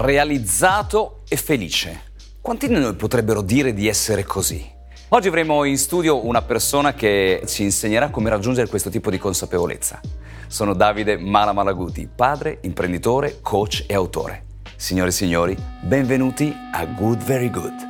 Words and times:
realizzato 0.00 1.20
e 1.28 1.36
felice. 1.36 2.08
Quanti 2.40 2.68
di 2.68 2.74
noi 2.74 2.94
potrebbero 2.94 3.42
dire 3.42 3.74
di 3.74 3.86
essere 3.86 4.24
così? 4.24 4.66
Oggi 5.10 5.28
avremo 5.28 5.64
in 5.64 5.76
studio 5.76 6.24
una 6.24 6.40
persona 6.40 6.94
che 6.94 7.42
ci 7.46 7.64
insegnerà 7.64 8.08
come 8.08 8.30
raggiungere 8.30 8.68
questo 8.68 8.88
tipo 8.88 9.10
di 9.10 9.18
consapevolezza. 9.18 10.00
Sono 10.46 10.72
Davide 10.72 11.18
Malamalaguti, 11.18 12.08
padre, 12.12 12.58
imprenditore, 12.62 13.40
coach 13.42 13.84
e 13.86 13.94
autore. 13.94 14.44
Signore 14.74 15.10
e 15.10 15.12
signori, 15.12 15.56
benvenuti 15.82 16.50
a 16.72 16.86
Good 16.86 17.22
Very 17.22 17.50
Good. 17.50 17.89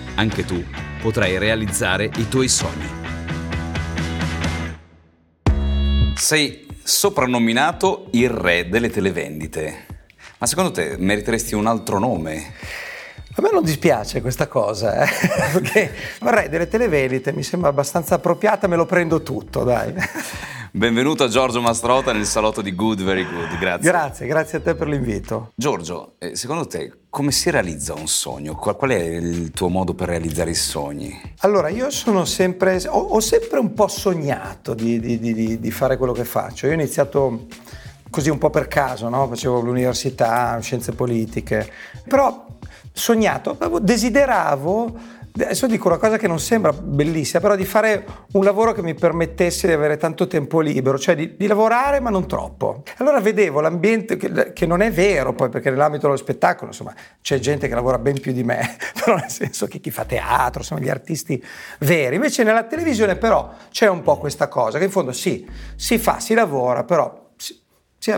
anche 0.15 0.45
tu 0.45 0.63
potrai 1.01 1.37
realizzare 1.37 2.09
i 2.17 2.27
tuoi 2.27 2.47
sogni. 2.47 2.89
Sei 6.15 6.67
soprannominato 6.83 8.07
il 8.11 8.29
re 8.29 8.69
delle 8.69 8.89
televendite. 8.89 9.85
Ma 10.37 10.47
secondo 10.47 10.71
te 10.71 10.95
meriteresti 10.97 11.55
un 11.55 11.67
altro 11.67 11.99
nome? 11.99 12.53
A 13.33 13.41
me 13.41 13.49
non 13.51 13.63
dispiace 13.63 14.21
questa 14.21 14.47
cosa, 14.47 15.03
eh? 15.03 15.07
perché 15.53 15.93
il 16.21 16.27
re 16.27 16.49
delle 16.49 16.67
televendite 16.67 17.31
mi 17.31 17.43
sembra 17.43 17.69
abbastanza 17.69 18.15
appropriata, 18.15 18.67
me 18.67 18.75
lo 18.75 18.85
prendo 18.85 19.21
tutto, 19.21 19.63
dai. 19.63 19.93
Benvenuto 20.73 21.23
a 21.23 21.27
Giorgio 21.27 21.61
Mastrota 21.61 22.13
nel 22.13 22.25
salotto 22.25 22.61
di 22.61 22.73
Good 22.75 23.03
Very 23.03 23.25
Good, 23.25 23.57
grazie. 23.57 23.89
Grazie, 23.89 24.27
grazie 24.27 24.57
a 24.57 24.61
te 24.61 24.75
per 24.75 24.87
l'invito. 24.87 25.51
Giorgio, 25.55 26.15
eh, 26.17 26.35
secondo 26.35 26.67
te 26.67 27.00
come 27.11 27.33
si 27.33 27.49
realizza 27.49 27.93
un 27.93 28.07
sogno? 28.07 28.55
Qual, 28.55 28.89
è 28.89 28.95
il 28.95 29.51
tuo 29.51 29.67
modo 29.67 29.93
per 29.93 30.07
realizzare 30.07 30.51
i 30.51 30.55
sogni? 30.55 31.21
Allora, 31.39 31.67
io 31.67 31.91
sono 31.91 32.23
sempre, 32.23 32.81
ho, 32.87 32.99
ho 32.99 33.19
sempre 33.19 33.59
un 33.59 33.73
po' 33.73 33.89
sognato 33.89 34.73
di, 34.73 34.97
di, 35.01 35.19
di, 35.19 35.59
di, 35.59 35.71
fare 35.71 35.97
quello 35.97 36.13
che 36.13 36.23
faccio. 36.23 36.67
Io 36.67 36.71
ho 36.71 36.75
iniziato 36.75 37.47
così 38.09 38.29
un 38.29 38.37
po' 38.37 38.49
per 38.49 38.69
caso, 38.69 39.09
no? 39.09 39.27
facevo 39.27 39.59
l'università, 39.59 40.57
scienze 40.61 40.93
politiche, 40.93 41.69
però 42.07 42.45
sognato, 42.93 43.57
desideravo 43.81 45.19
Adesso 45.33 45.65
dico 45.67 45.87
una 45.87 45.97
cosa 45.97 46.17
che 46.17 46.27
non 46.27 46.39
sembra 46.39 46.73
bellissima, 46.73 47.39
però 47.39 47.55
di 47.55 47.63
fare 47.63 48.05
un 48.33 48.43
lavoro 48.43 48.73
che 48.73 48.81
mi 48.81 48.93
permettesse 48.93 49.65
di 49.65 49.73
avere 49.73 49.95
tanto 49.95 50.27
tempo 50.27 50.59
libero, 50.59 50.99
cioè 50.99 51.15
di, 51.15 51.35
di 51.37 51.47
lavorare 51.47 52.01
ma 52.01 52.09
non 52.09 52.27
troppo. 52.27 52.83
Allora 52.97 53.19
vedevo 53.21 53.61
l'ambiente 53.61 54.17
che, 54.17 54.51
che, 54.51 54.65
non 54.65 54.81
è 54.81 54.91
vero 54.91 55.33
poi, 55.33 55.47
perché 55.47 55.69
nell'ambito 55.69 56.07
dello 56.07 56.17
spettacolo, 56.17 56.71
insomma, 56.71 56.93
c'è 57.21 57.39
gente 57.39 57.69
che 57.69 57.73
lavora 57.73 57.97
ben 57.97 58.19
più 58.19 58.33
di 58.33 58.43
me, 58.43 58.75
però 58.93 59.15
nel 59.15 59.29
senso 59.29 59.67
che 59.67 59.79
chi 59.79 59.89
fa 59.89 60.03
teatro, 60.03 60.63
sono 60.63 60.81
gli 60.81 60.89
artisti 60.89 61.41
veri. 61.79 62.15
Invece 62.15 62.43
nella 62.43 62.63
televisione 62.63 63.15
però 63.15 63.53
c'è 63.71 63.87
un 63.87 64.01
po' 64.01 64.17
questa 64.17 64.49
cosa, 64.49 64.79
che 64.79 64.83
in 64.85 64.91
fondo 64.91 65.13
sì, 65.13 65.47
si 65.75 65.97
fa, 65.97 66.19
si 66.19 66.33
lavora, 66.33 66.83
però 66.83 67.29
si, 67.37 67.57
si 67.97 68.11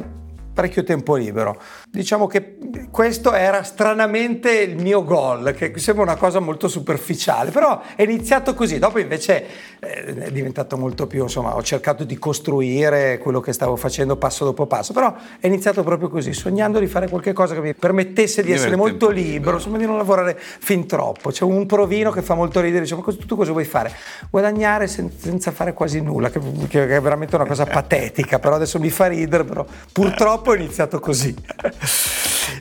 parecchio 0.54 0.84
tempo 0.84 1.16
libero. 1.16 1.60
Diciamo 1.96 2.26
che 2.26 2.58
questo 2.90 3.34
era 3.34 3.62
stranamente 3.62 4.52
il 4.62 4.82
mio 4.82 5.04
goal, 5.04 5.54
che 5.54 5.72
sembra 5.76 6.02
una 6.02 6.16
cosa 6.16 6.40
molto 6.40 6.68
superficiale, 6.68 7.52
però 7.52 7.82
è 7.96 8.02
iniziato 8.02 8.56
così, 8.56 8.80
dopo 8.80 8.98
invece 8.98 9.46
eh, 9.80 10.06
è 10.06 10.32
diventato 10.32 10.76
molto 10.76 11.06
più, 11.06 11.22
insomma, 11.22 11.56
ho 11.56 11.62
cercato 11.62 12.04
di 12.04 12.18
costruire 12.18 13.20
quello 13.20 13.40
che 13.42 13.54
stavo 13.54 13.76
facendo 13.76 14.16
passo 14.16 14.44
dopo 14.44 14.66
passo, 14.66 14.92
però 14.92 15.14
è 15.40 15.46
iniziato 15.46 15.84
proprio 15.84 16.10
così, 16.10 16.34
sognando 16.34 16.80
di 16.80 16.88
fare 16.88 17.08
qualcosa 17.08 17.54
che 17.54 17.62
mi 17.62 17.76
permettesse 17.76 18.42
di 18.42 18.52
essere 18.52 18.76
molto 18.76 19.10
libero, 19.10 19.58
insomma, 19.58 19.78
di 19.78 19.86
non 19.86 19.98
lavorare 19.98 20.36
fin 20.40 20.88
troppo. 20.88 21.30
C'è 21.30 21.44
un 21.44 21.68
provino 21.68 22.10
che 22.10 22.24
fa 22.24 22.34
molto 22.34 22.60
ridere, 22.60 22.82
dice, 22.82 22.96
ma 22.96 23.04
tu 23.04 23.36
cosa 23.36 23.52
vuoi 23.52 23.66
fare? 23.66 23.94
Guadagnare 24.32 24.88
senza 24.88 25.52
fare 25.52 25.74
quasi 25.74 26.02
nulla, 26.02 26.32
che, 26.32 26.40
che 26.68 26.96
è 26.96 27.02
veramente 27.02 27.36
una 27.36 27.46
cosa 27.46 27.66
patetica, 27.70 28.40
però 28.40 28.56
adesso 28.56 28.80
mi 28.80 28.90
fa 28.90 29.06
ridere, 29.06 29.44
però 29.44 29.64
purtroppo 29.92 30.54
è 30.54 30.58
iniziato 30.58 31.00
così. 31.00 31.36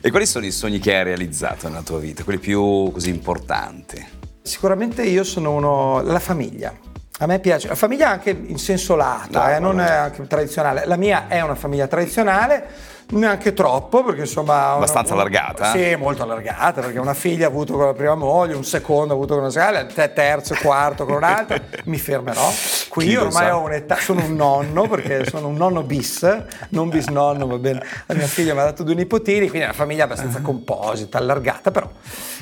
e 0.01 0.09
quali 0.09 0.25
sono 0.25 0.45
i 0.45 0.51
sogni 0.51 0.79
che 0.79 0.95
hai 0.95 1.03
realizzato 1.03 1.67
nella 1.67 1.81
tua 1.81 1.99
vita, 1.99 2.23
quelli 2.23 2.39
più 2.39 2.91
così 2.91 3.09
importanti? 3.09 4.05
Sicuramente 4.41 5.03
io 5.03 5.23
sono 5.23 5.53
uno, 5.53 6.01
la 6.01 6.19
famiglia. 6.19 6.91
A 7.23 7.25
me 7.25 7.39
piace, 7.39 7.69
la 7.69 7.75
famiglia 7.75 8.09
anche 8.09 8.31
in 8.31 8.57
senso 8.57 8.97
lato, 8.97 9.39
no, 9.39 9.49
eh, 9.49 9.57
non 9.57 9.79
è 9.79 9.89
anche 9.89 10.27
tradizionale. 10.27 10.83
La 10.85 10.97
mia 10.97 11.29
è 11.29 11.39
una 11.39 11.55
famiglia 11.55 11.87
tradizionale, 11.87 12.65
neanche 13.11 13.53
troppo, 13.53 14.03
perché 14.03 14.21
insomma... 14.21 14.73
Abbastanza 14.73 15.13
una, 15.13 15.21
allargata? 15.21 15.71
Sì, 15.71 15.95
molto 15.95 16.23
allargata, 16.23 16.81
perché 16.81 16.99
una 16.99 17.13
figlia 17.13 17.45
ha 17.45 17.49
avuto 17.49 17.75
con 17.77 17.85
la 17.85 17.93
prima 17.93 18.15
moglie, 18.15 18.55
un 18.55 18.65
secondo 18.65 19.13
ha 19.13 19.15
avuto 19.15 19.35
con 19.35 19.43
una 19.43 19.51
seconda, 19.51 19.85
terzo, 20.09 20.53
quarto 20.61 21.05
con 21.05 21.15
un'altra, 21.15 21.61
mi 21.85 21.97
fermerò. 21.97 22.51
Qui 22.89 23.07
io 23.07 23.21
ormai 23.21 23.51
ho 23.51 23.61
un'età, 23.61 23.95
sono 23.95 24.25
un 24.25 24.35
nonno, 24.35 24.89
perché 24.89 25.25
sono 25.25 25.47
un 25.47 25.55
nonno 25.55 25.83
bis, 25.83 26.43
non 26.71 26.89
bis 26.89 27.07
nonno, 27.07 27.47
va 27.47 27.57
bene. 27.57 27.85
La 28.07 28.15
mia 28.15 28.27
figlia 28.27 28.53
mi 28.53 28.59
ha 28.59 28.65
dato 28.65 28.83
due 28.83 28.95
nipotini, 28.95 29.47
quindi 29.47 29.59
è 29.59 29.63
una 29.63 29.71
famiglia 29.71 30.03
abbastanza 30.03 30.41
composita, 30.41 31.19
allargata, 31.19 31.71
però... 31.71 31.89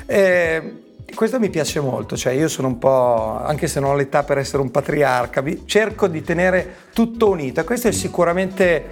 Eh, 0.07 0.89
questo 1.15 1.39
mi 1.39 1.49
piace 1.49 1.79
molto, 1.79 2.17
cioè 2.17 2.33
io 2.33 2.47
sono 2.47 2.67
un 2.67 2.77
po', 2.77 3.39
anche 3.43 3.67
se 3.67 3.79
non 3.79 3.91
ho 3.91 3.95
l'età 3.95 4.23
per 4.23 4.37
essere 4.37 4.61
un 4.61 4.71
patriarca, 4.71 5.43
cerco 5.65 6.07
di 6.07 6.21
tenere 6.21 6.75
tutto 6.93 7.29
unito. 7.29 7.63
Questo 7.63 7.87
è 7.87 7.91
sicuramente, 7.91 8.83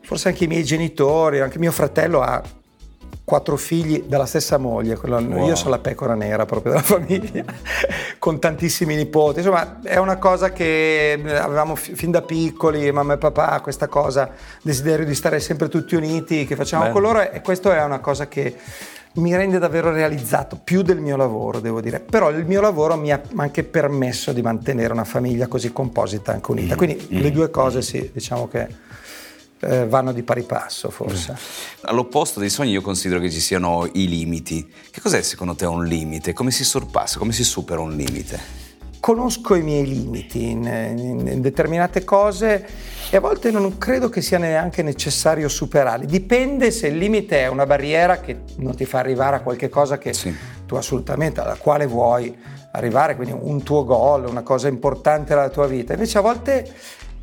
forse 0.00 0.28
anche 0.28 0.44
i 0.44 0.46
miei 0.46 0.64
genitori, 0.64 1.40
anche 1.40 1.58
mio 1.58 1.72
fratello 1.72 2.20
ha 2.20 2.42
quattro 3.24 3.56
figli 3.56 4.02
dalla 4.02 4.26
stessa 4.26 4.58
moglie, 4.58 4.98
wow. 5.00 5.46
io 5.46 5.54
sono 5.54 5.70
la 5.70 5.78
pecora 5.78 6.14
nera 6.14 6.44
proprio 6.44 6.72
della 6.72 6.84
famiglia, 6.84 7.44
con 8.18 8.38
tantissimi 8.38 8.96
nipoti, 8.96 9.38
insomma 9.38 9.80
è 9.82 9.96
una 9.96 10.16
cosa 10.18 10.50
che 10.52 11.18
avevamo 11.38 11.76
fin 11.76 12.10
da 12.10 12.22
piccoli, 12.22 12.90
mamma 12.90 13.14
e 13.14 13.18
papà, 13.18 13.60
questa 13.60 13.86
cosa, 13.86 14.30
desiderio 14.62 15.06
di 15.06 15.14
stare 15.14 15.40
sempre 15.40 15.68
tutti 15.68 15.94
uniti, 15.94 16.44
che 16.44 16.56
facciamo 16.56 16.84
Beh. 16.84 16.90
con 16.90 17.02
loro 17.02 17.30
e 17.30 17.40
questo 17.40 17.70
è 17.70 17.82
una 17.82 18.00
cosa 18.00 18.26
che 18.26 18.56
mi 19.14 19.34
rende 19.36 19.58
davvero 19.58 19.90
realizzato, 19.90 20.58
più 20.62 20.82
del 20.82 21.00
mio 21.00 21.16
lavoro 21.16 21.60
devo 21.60 21.80
dire, 21.80 22.00
però 22.00 22.30
il 22.30 22.46
mio 22.46 22.60
lavoro 22.60 22.96
mi 22.96 23.12
ha 23.12 23.20
anche 23.36 23.64
permesso 23.64 24.32
di 24.32 24.42
mantenere 24.42 24.92
una 24.92 25.04
famiglia 25.04 25.46
così 25.46 25.72
composita 25.72 26.32
e 26.32 26.34
anche 26.36 26.50
unita, 26.50 26.74
mm. 26.74 26.76
quindi 26.76 27.08
mm. 27.12 27.20
le 27.20 27.30
due 27.30 27.50
cose 27.50 27.82
sì, 27.82 28.10
diciamo 28.12 28.48
che 28.48 28.68
eh, 29.60 29.86
vanno 29.86 30.12
di 30.12 30.22
pari 30.22 30.42
passo 30.42 30.90
forse. 30.90 31.32
Mm. 31.32 31.36
All'opposto 31.82 32.40
dei 32.40 32.50
sogni 32.50 32.70
io 32.70 32.80
considero 32.80 33.20
che 33.20 33.30
ci 33.30 33.40
siano 33.40 33.88
i 33.92 34.08
limiti. 34.08 34.68
Che 34.90 35.00
cos'è 35.00 35.22
secondo 35.22 35.54
te 35.54 35.66
un 35.66 35.84
limite? 35.84 36.32
Come 36.32 36.50
si 36.50 36.64
sorpassa? 36.64 37.18
Come 37.18 37.32
si 37.32 37.44
supera 37.44 37.80
un 37.80 37.94
limite? 37.94 38.61
Conosco 39.02 39.56
i 39.56 39.62
miei 39.62 39.84
limiti 39.84 40.50
in, 40.50 40.62
in, 40.62 41.26
in, 41.26 41.40
determinate 41.40 42.04
cose 42.04 42.64
e 43.10 43.16
a 43.16 43.18
volte 43.18 43.50
non 43.50 43.76
credo 43.76 44.08
che 44.08 44.22
sia 44.22 44.38
neanche 44.38 44.84
necessario 44.84 45.48
superarli. 45.48 46.06
Dipende 46.06 46.70
se 46.70 46.86
il 46.86 46.98
limite 46.98 47.40
è 47.40 47.48
una 47.48 47.66
barriera 47.66 48.20
che 48.20 48.42
non 48.58 48.76
ti 48.76 48.84
fa 48.84 49.00
arrivare 49.00 49.34
a 49.34 49.40
qualche 49.40 49.68
cosa 49.68 49.98
che 49.98 50.12
sì. 50.12 50.32
tu 50.66 50.76
assolutamente 50.76 51.40
alla 51.40 51.56
quale 51.56 51.86
vuoi 51.86 52.32
arrivare, 52.70 53.16
quindi 53.16 53.34
un 53.36 53.64
tuo 53.64 53.84
goal, 53.84 54.28
una 54.28 54.42
cosa 54.42 54.68
importante 54.68 55.34
nella 55.34 55.50
tua 55.50 55.66
vita. 55.66 55.94
Invece 55.94 56.18
a 56.18 56.20
volte 56.20 56.72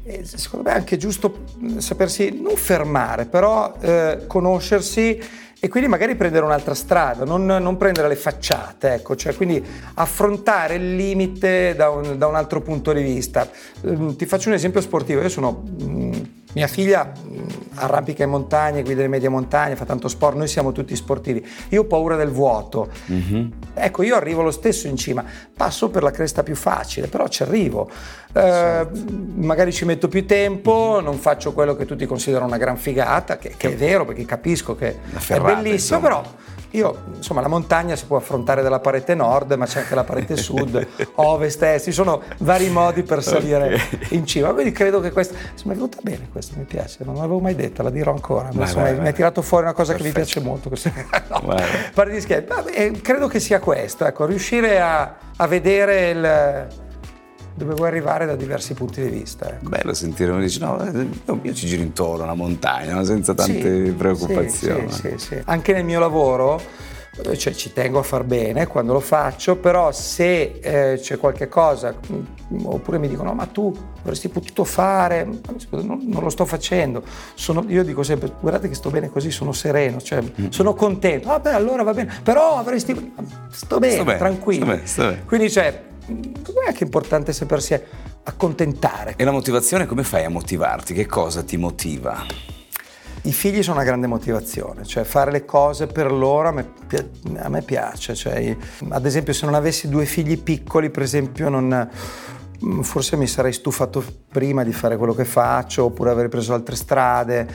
eh, 0.03 0.25
secondo 0.25 0.67
me 0.67 0.75
è 0.75 0.77
anche 0.79 0.97
giusto 0.97 1.45
sapersi 1.77 2.41
non 2.41 2.57
fermare, 2.57 3.25
però 3.25 3.73
eh, 3.79 4.25
conoscersi 4.27 5.17
e 5.61 5.67
quindi 5.67 5.89
magari 5.89 6.15
prendere 6.15 6.45
un'altra 6.45 6.73
strada, 6.73 7.25
non, 7.25 7.45
non 7.45 7.75
prendere 7.75 8.07
le 8.07 8.15
facciate, 8.15 8.93
ecco, 8.93 9.17
cioè 9.17 9.35
quindi 9.35 9.61
affrontare 9.95 10.75
il 10.75 10.95
limite 10.95 11.75
da 11.75 11.89
un, 11.89 12.17
da 12.17 12.27
un 12.27 12.35
altro 12.35 12.61
punto 12.61 12.93
di 12.93 13.01
vista. 13.01 13.45
Mm, 13.85 14.11
ti 14.11 14.25
faccio 14.25 14.47
un 14.47 14.55
esempio 14.55 14.79
sportivo, 14.79 15.21
io 15.21 15.27
sono, 15.27 15.65
mm, 15.83 16.13
mia 16.53 16.67
figlia 16.67 17.11
mm, 17.11 17.47
arrampica 17.75 18.23
in 18.23 18.29
montagna, 18.29 18.81
guida 18.81 19.01
le 19.01 19.09
medie 19.09 19.27
montagne, 19.27 19.75
fa 19.75 19.83
tanto 19.83 20.07
sport, 20.07 20.37
noi 20.37 20.47
siamo 20.47 20.71
tutti 20.71 20.95
sportivi, 20.95 21.45
io 21.69 21.81
ho 21.81 21.85
paura 21.85 22.15
del 22.15 22.29
vuoto, 22.29 22.89
mm-hmm. 23.11 23.47
ecco 23.73 24.03
io 24.03 24.15
arrivo 24.15 24.41
lo 24.41 24.51
stesso 24.51 24.87
in 24.87 24.95
cima, 24.95 25.25
passo 25.55 25.89
per 25.89 26.03
la 26.03 26.11
cresta 26.11 26.41
più 26.41 26.55
facile, 26.55 27.07
però 27.07 27.27
ci 27.27 27.43
arrivo, 27.43 27.89
eh, 28.31 28.87
magari 29.35 29.73
ci 29.73 29.85
metto 29.85 30.07
più 30.07 30.25
tempo, 30.25 31.01
non 31.01 31.17
faccio 31.17 31.51
quello 31.51 31.75
che 31.75 31.85
tutti 31.85 32.05
considerano 32.05 32.47
una 32.47 32.57
gran 32.57 32.77
figata, 32.77 33.37
che, 33.37 33.55
che 33.57 33.73
è 33.73 33.75
vero 33.75 34.05
perché 34.05 34.23
capisco 34.25 34.75
che 34.75 34.99
è 35.27 35.39
bellissimo, 35.55 35.99
insomma. 35.99 36.01
però 36.01 36.37
io, 36.71 37.03
insomma, 37.15 37.41
la 37.41 37.47
montagna 37.47 37.95
si 37.95 38.05
può 38.05 38.17
affrontare 38.17 38.61
dalla 38.61 38.79
parete 38.79 39.15
nord, 39.15 39.51
ma 39.53 39.65
c'è 39.65 39.79
anche 39.79 39.95
la 39.95 40.03
parete 40.03 40.35
sud, 40.37 40.87
ovest, 41.15 41.63
est, 41.63 41.85
ci 41.85 41.91
sono 41.91 42.21
vari 42.39 42.69
modi 42.69 43.01
per 43.01 43.23
salire 43.23 43.73
okay. 43.73 43.99
in 44.09 44.25
cima. 44.27 44.53
Quindi 44.53 44.71
credo 44.71 44.99
che 44.99 45.11
questa. 45.11 45.33
Mi 45.63 45.71
è 45.71 45.75
venuta 45.75 45.97
bene 46.01 46.27
questa, 46.31 46.55
mi 46.57 46.65
piace, 46.65 47.03
non 47.03 47.15
l'avevo 47.15 47.39
mai 47.39 47.55
detta, 47.55 47.81
la 47.81 47.89
dirò 47.89 48.11
ancora. 48.11 48.49
Vai, 48.53 48.73
vai, 48.73 48.83
vai. 48.93 48.99
Mi 48.99 49.07
ha 49.07 49.13
tirato 49.13 49.41
fuori 49.41 49.63
una 49.63 49.73
cosa 49.73 49.93
Perfetto. 49.93 50.13
che 50.13 50.19
mi 50.19 50.25
piace 50.25 50.39
molto. 50.41 50.69
no, 51.29 51.55
pare 51.93 52.11
di 52.11 52.21
scherzo. 52.21 52.65
credo 53.01 53.27
che 53.27 53.39
sia 53.39 53.59
questo, 53.59 54.05
ecco, 54.05 54.25
riuscire 54.25 54.79
a, 54.79 55.15
a 55.37 55.47
vedere 55.47 56.09
il 56.09 56.67
dove 57.59 57.73
vuoi 57.75 57.89
arrivare 57.89 58.25
da 58.25 58.35
diversi 58.35 58.73
punti 58.73 59.01
di 59.01 59.09
vista. 59.09 59.49
Ecco. 59.49 59.69
Bello 59.69 59.93
sentire 59.93 60.31
uno 60.31 60.39
dice 60.39 60.59
no, 60.61 60.77
io 61.41 61.53
ci 61.53 61.67
giro 61.67 61.81
intorno 61.81 62.23
alla 62.23 62.33
montagna 62.33 63.03
senza 63.03 63.33
tante 63.33 63.85
sì, 63.85 63.91
preoccupazioni. 63.91 64.89
Sì, 64.89 65.09
sì, 65.09 65.13
sì, 65.17 65.41
Anche 65.45 65.73
nel 65.73 65.83
mio 65.83 65.99
lavoro 65.99 66.61
cioè, 67.35 67.53
ci 67.53 67.73
tengo 67.73 67.99
a 67.99 68.03
far 68.03 68.23
bene 68.23 68.67
quando 68.67 68.93
lo 68.93 68.99
faccio, 68.99 69.57
però 69.57 69.91
se 69.91 70.59
eh, 70.61 70.99
c'è 71.01 71.17
qualche 71.17 71.49
cosa, 71.49 71.93
mm, 71.93 72.65
oppure 72.65 72.97
mi 72.97 73.07
dicono, 73.07 73.29
no, 73.29 73.35
ma 73.35 73.45
tu 73.45 73.75
avresti 74.01 74.29
potuto 74.29 74.63
fare, 74.63 75.25
non, 75.25 75.99
non 76.03 76.23
lo 76.23 76.29
sto 76.29 76.45
facendo, 76.45 77.03
sono, 77.33 77.65
io 77.67 77.83
dico 77.83 78.03
sempre, 78.03 78.31
guardate 78.39 78.69
che 78.69 78.75
sto 78.75 78.89
bene 78.89 79.09
così, 79.09 79.31
sono 79.31 79.51
sereno, 79.51 79.99
cioè, 79.99 80.21
mm. 80.21 80.47
sono 80.49 80.73
contento, 80.73 81.27
vabbè 81.27 81.51
allora 81.51 81.83
va 81.83 81.93
bene, 81.93 82.13
però 82.23 82.57
avresti, 82.57 83.13
sto 83.49 83.79
bene, 83.79 83.93
sto 83.93 84.03
bene 84.03 84.17
tranquillo. 84.17 84.65
Sto 84.65 84.73
bene, 84.73 84.87
sto 84.87 85.03
bene. 85.03 85.23
Quindi 85.25 85.51
cioè, 85.51 85.87
è 86.09 86.67
anche 86.67 86.83
importante 86.83 87.33
sapersi 87.33 87.79
accontentare. 88.23 89.13
E 89.15 89.23
la 89.23 89.31
motivazione 89.31 89.85
come 89.85 90.03
fai 90.03 90.25
a 90.25 90.29
motivarti? 90.29 90.93
Che 90.93 91.05
cosa 91.05 91.43
ti 91.43 91.57
motiva? 91.57 92.25
I 93.23 93.33
figli 93.33 93.61
sono 93.61 93.75
una 93.75 93.85
grande 93.85 94.07
motivazione, 94.07 94.85
cioè 94.85 95.03
fare 95.03 95.29
le 95.29 95.43
cose 95.43 95.87
per 95.87 96.11
loro 96.11 96.47
a 96.47 96.51
me, 96.51 96.71
a 97.37 97.49
me 97.49 97.61
piace. 97.61 98.15
Cioè, 98.15 98.55
ad 98.89 99.05
esempio 99.05 99.33
se 99.33 99.45
non 99.45 99.55
avessi 99.55 99.89
due 99.89 100.05
figli 100.05 100.41
piccoli, 100.41 100.89
per 100.89 101.03
esempio, 101.03 101.49
non, 101.49 101.89
forse 102.81 103.17
mi 103.17 103.27
sarei 103.27 103.51
stufato 103.51 104.03
prima 104.29 104.63
di 104.63 104.71
fare 104.71 104.95
quello 104.95 105.13
che 105.13 105.25
faccio 105.25 105.85
oppure 105.85 106.11
avrei 106.11 106.29
preso 106.29 106.53
altre 106.53 106.75
strade. 106.75 107.47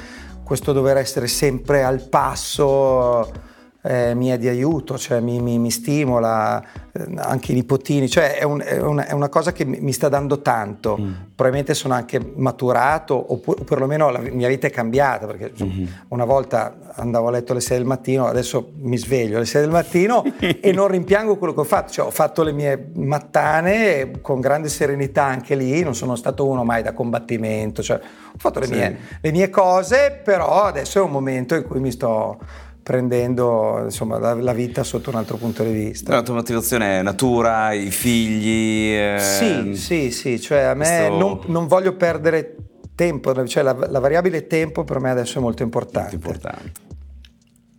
Questo 0.44 0.72
dover 0.72 0.98
essere 0.98 1.26
sempre 1.26 1.82
al 1.82 2.08
passo 2.08 3.52
eh, 3.86 4.14
mi 4.14 4.28
è 4.28 4.38
di 4.38 4.48
aiuto, 4.48 4.96
cioè 4.96 5.20
mi, 5.20 5.42
mi, 5.42 5.58
mi 5.58 5.70
stimola, 5.70 6.62
eh, 6.90 7.06
anche 7.16 7.52
i 7.52 7.54
nipotini, 7.54 8.08
cioè 8.08 8.38
è, 8.38 8.42
un, 8.42 8.62
è, 8.64 8.80
un, 8.80 9.04
è, 9.06 9.12
una 9.12 9.28
cosa 9.28 9.52
che 9.52 9.66
mi 9.66 9.92
sta 9.92 10.08
dando 10.08 10.40
tanto. 10.40 10.96
Mm. 10.98 11.12
Probabilmente 11.34 11.74
sono 11.74 11.92
anche 11.92 12.18
maturato, 12.36 13.32
oppure, 13.32 13.60
o 13.60 13.64
perlomeno 13.64 14.08
la 14.08 14.20
mia 14.20 14.48
vita 14.48 14.66
è 14.66 14.70
cambiata, 14.70 15.26
perché 15.26 15.52
mm-hmm. 15.62 15.86
una 16.08 16.24
volta 16.24 16.76
andavo 16.94 17.28
a 17.28 17.32
letto 17.32 17.52
alle 17.52 17.60
6 17.60 17.76
del 17.76 17.86
mattino, 17.86 18.24
adesso 18.24 18.72
mi 18.80 18.96
sveglio 18.96 19.36
alle 19.36 19.44
6 19.44 19.60
del 19.60 19.70
mattino 19.70 20.24
e 20.40 20.72
non 20.72 20.88
rimpiango 20.88 21.36
quello 21.36 21.52
che 21.52 21.60
ho 21.60 21.64
fatto, 21.64 21.92
cioè 21.92 22.06
ho 22.06 22.10
fatto 22.10 22.42
le 22.42 22.52
mie 22.52 22.90
mattane 22.94 24.12
con 24.22 24.40
grande 24.40 24.70
serenità 24.70 25.24
anche 25.24 25.54
lì, 25.54 25.82
non 25.82 25.94
sono 25.94 26.16
stato 26.16 26.46
uno 26.46 26.64
mai 26.64 26.82
da 26.82 26.94
combattimento, 26.94 27.82
cioè 27.82 27.96
ho 27.98 28.38
fatto 28.38 28.60
le, 28.60 28.66
sì. 28.66 28.72
mie, 28.72 28.98
le 29.20 29.30
mie 29.30 29.50
cose, 29.50 30.22
però 30.24 30.62
adesso 30.62 31.00
è 31.00 31.02
un 31.02 31.10
momento 31.10 31.54
in 31.54 31.64
cui 31.64 31.80
mi 31.80 31.90
sto 31.90 32.38
prendendo 32.84 33.80
insomma, 33.84 34.18
la, 34.18 34.34
la, 34.34 34.52
vita 34.52 34.84
sotto 34.84 35.08
un 35.08 35.16
altro 35.16 35.38
punto 35.38 35.64
di 35.64 35.72
vista. 35.72 36.12
La 36.12 36.22
tua 36.22 36.34
motivazione 36.34 36.98
è 36.98 37.02
natura, 37.02 37.72
i 37.72 37.90
figli? 37.90 38.92
Eh, 38.92 39.16
sì, 39.18 39.74
sì, 39.74 40.10
sì, 40.10 40.38
cioè 40.38 40.60
a 40.60 40.74
me 40.74 40.84
questo... 40.84 41.16
non, 41.16 41.40
non, 41.46 41.66
voglio 41.66 41.96
perdere 41.96 42.56
tempo, 42.94 43.46
cioè 43.46 43.62
la, 43.62 43.72
la, 43.72 43.98
variabile 43.98 44.46
tempo 44.46 44.84
per 44.84 45.00
me 45.00 45.10
adesso 45.10 45.38
è 45.38 45.40
molto 45.40 45.62
importante. 45.62 46.16
Molto 46.16 46.28
importante. 46.28 46.72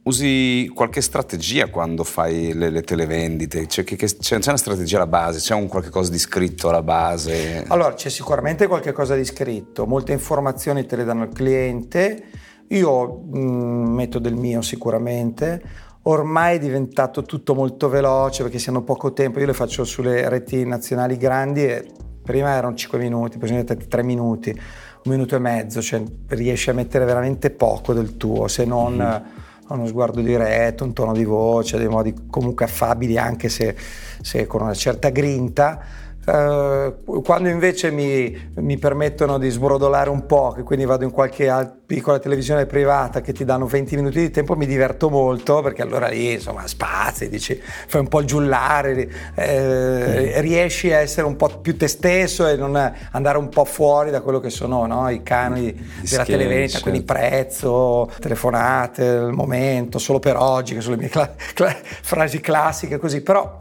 Usi 0.05 0.71
qualche 0.73 1.01
strategia 1.01 1.67
quando 1.67 2.03
fai 2.03 2.53
le, 2.53 2.71
le 2.71 2.81
televendite? 2.81 3.67
C'è, 3.67 3.83
che, 3.83 3.95
c'è, 3.95 4.07
c'è, 4.17 4.47
una 4.47 4.57
strategia 4.57 4.95
alla 4.97 5.07
base? 5.07 5.37
C'è 5.37 5.53
un 5.53 5.67
qualche 5.67 5.89
cosa 5.89 6.09
di 6.09 6.19
scritto 6.19 6.69
alla 6.69 6.83
base? 6.83 7.63
Allora, 7.67 7.93
c'è 7.93 8.09
sicuramente 8.09 8.65
qualche 8.65 8.91
cosa 8.91 9.15
di 9.15 9.23
scritto, 9.23 9.85
molte 9.85 10.13
informazioni 10.13 10.83
te 10.87 10.95
le 10.95 11.03
danno 11.03 11.25
il 11.25 11.31
cliente 11.31 12.23
io 12.69 13.23
mh, 13.31 13.39
mm, 13.39 13.93
metto 13.93 14.19
del 14.19 14.35
mio 14.35 14.61
sicuramente, 14.61 15.61
ormai 16.03 16.57
è 16.57 16.59
diventato 16.59 17.23
tutto 17.23 17.53
molto 17.53 17.89
veloce 17.89 18.43
perché 18.43 18.59
si 18.59 18.69
hanno 18.69 18.83
poco 18.83 19.13
tempo, 19.13 19.39
io 19.39 19.45
le 19.45 19.53
faccio 19.53 19.83
sulle 19.83 20.27
reti 20.29 20.65
nazionali 20.65 21.17
grandi 21.17 21.65
e 21.65 21.85
prima 22.21 22.55
erano 22.55 22.75
5 22.75 22.97
minuti, 22.97 23.37
poi 23.37 23.47
sono 23.47 23.61
diventati 23.61 23.87
3 23.87 24.03
minuti, 24.03 24.49
un 24.49 25.11
minuto 25.11 25.35
e 25.35 25.39
mezzo, 25.39 25.81
cioè 25.81 26.03
riesci 26.29 26.69
a 26.69 26.73
mettere 26.73 27.05
veramente 27.05 27.51
poco 27.51 27.93
del 27.93 28.17
tuo, 28.17 28.47
se 28.47 28.65
non 28.65 28.95
mm. 28.95 29.71
uno 29.71 29.85
sguardo 29.85 30.21
diretto, 30.21 30.83
un 30.83 30.93
tono 30.93 31.13
di 31.13 31.23
voce, 31.23 31.77
dei 31.77 31.87
modi 31.87 32.13
comunque 32.29 32.65
affabili 32.65 33.17
anche 33.17 33.49
se, 33.49 33.75
se 34.21 34.47
con 34.47 34.61
una 34.61 34.73
certa 34.73 35.09
grinta 35.09 36.03
Uh, 36.25 37.21
quando 37.21 37.49
invece 37.49 37.91
mi, 37.91 38.35
mi, 38.55 38.77
permettono 38.79 39.37
di 39.37 39.49
sbrodolare 39.49 40.09
un 40.09 40.25
po', 40.25 40.53
che 40.55 40.63
quindi 40.63 40.83
vado 40.85 41.03
in 41.03 41.11
qualche 41.11 41.47
piccola 41.85 42.17
televisione 42.17 42.65
privata 42.65 43.21
che 43.21 43.31
ti 43.31 43.45
danno 43.45 43.67
20 43.67 43.95
minuti 43.95 44.19
di 44.19 44.31
tempo, 44.31 44.55
mi 44.55 44.65
diverto 44.65 45.11
molto 45.11 45.61
perché 45.61 45.83
allora 45.83 46.07
lì 46.07 46.33
insomma 46.33 46.65
spazi, 46.65 47.29
dici, 47.29 47.61
fai 47.61 48.01
un 48.01 48.07
po' 48.07 48.21
il 48.21 48.25
giullare, 48.25 49.07
eh, 49.35 50.33
mm. 50.35 50.41
riesci 50.41 50.91
a 50.91 50.97
essere 50.97 51.27
un 51.27 51.35
po' 51.35 51.59
più 51.59 51.77
te 51.77 51.87
stesso 51.87 52.47
e 52.47 52.55
non 52.55 52.75
andare 53.11 53.37
un 53.37 53.49
po' 53.49 53.65
fuori 53.65 54.09
da 54.09 54.21
quello 54.21 54.39
che 54.39 54.49
sono 54.49 54.87
no, 54.87 55.07
i 55.09 55.21
canoni 55.21 55.73
Gli 55.73 56.09
della 56.09 56.25
televendita, 56.25 56.79
quindi 56.79 57.03
prezzo, 57.03 58.09
telefonate, 58.19 59.03
il 59.03 59.33
momento, 59.33 59.99
solo 59.99 60.17
per 60.17 60.37
oggi, 60.37 60.73
che 60.73 60.81
sono 60.81 60.95
le 60.95 61.01
mie 61.01 61.09
cla- 61.09 61.35
cla- 61.53 61.75
frasi 61.83 62.41
classiche 62.41 62.97
così, 62.97 63.21
però 63.21 63.59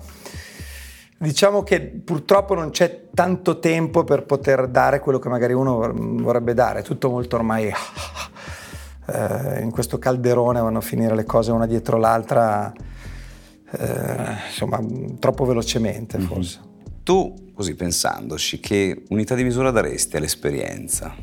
Diciamo 1.17 1.63
che 1.63 1.81
purtroppo 1.81 2.55
non 2.55 2.71
c'è 2.71 3.09
tanto 3.15 3.59
tempo 3.59 4.05
per 4.05 4.25
poter 4.25 4.67
dare 4.69 4.99
quello 4.99 5.19
che 5.19 5.29
magari 5.29 5.53
uno 5.53 5.93
vorrebbe 5.95 6.55
dare, 6.55 6.81
è 6.81 6.83
tutto 6.83 7.09
molto 7.09 7.37
ormai 7.37 7.67
eh, 9.07 9.61
in 9.63 9.71
questo 9.71 9.99
calderone 9.99 10.61
vanno 10.61 10.79
a 10.79 10.83
finire 10.83 11.15
le 11.15 11.25
cose 11.25 11.53
una 11.53 11.67
dietro 11.67 11.99
l'altra, 11.99 12.73
eh, 13.71 14.37
insomma, 14.47 14.81
troppo 15.19 15.45
velocemente 15.45 16.19
mhm. 16.19 16.27
forse. 16.27 16.59
Mm-hmm. 16.59 16.73
Tu, 17.05 17.53
così 17.55 17.75
pensandoci, 17.75 18.59
che 18.61 19.05
unità 19.11 19.35
di 19.35 19.45
misura 19.45 19.71
daresti 19.71 20.17
all'esperienza? 20.17 21.15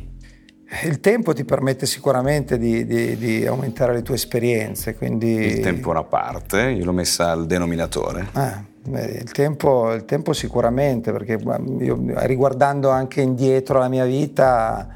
Il 0.84 1.02
tempo 1.02 1.34
ti 1.34 1.44
permette 1.44 1.86
sicuramente 1.86 2.58
di, 2.58 2.86
di, 2.86 3.18
di, 3.18 3.46
aumentare 3.46 3.92
le 3.92 4.04
tue 4.04 4.16
esperienze, 4.16 4.96
quindi... 4.96 5.34
Il 5.34 5.60
tempo 5.60 5.90
è 5.90 5.92
una 5.92 6.06
parte, 6.06 6.70
io 6.70 6.86
l'ho 6.86 6.94
messa 6.94 7.32
al 7.32 7.46
denominatore. 7.46 8.30
Eh. 8.34 8.71
Il, 8.84 9.32
tempo, 9.32 9.94
il, 9.94 10.06
tempo, 10.06 10.34
sicuramente, 10.34 11.12
perché 11.12 11.38
io, 11.80 12.00
riguardando 12.26 12.90
anche 12.90 13.22
indietro 13.22 13.78
la 13.78 13.88
mia 13.88 14.06
vita, 14.06 14.88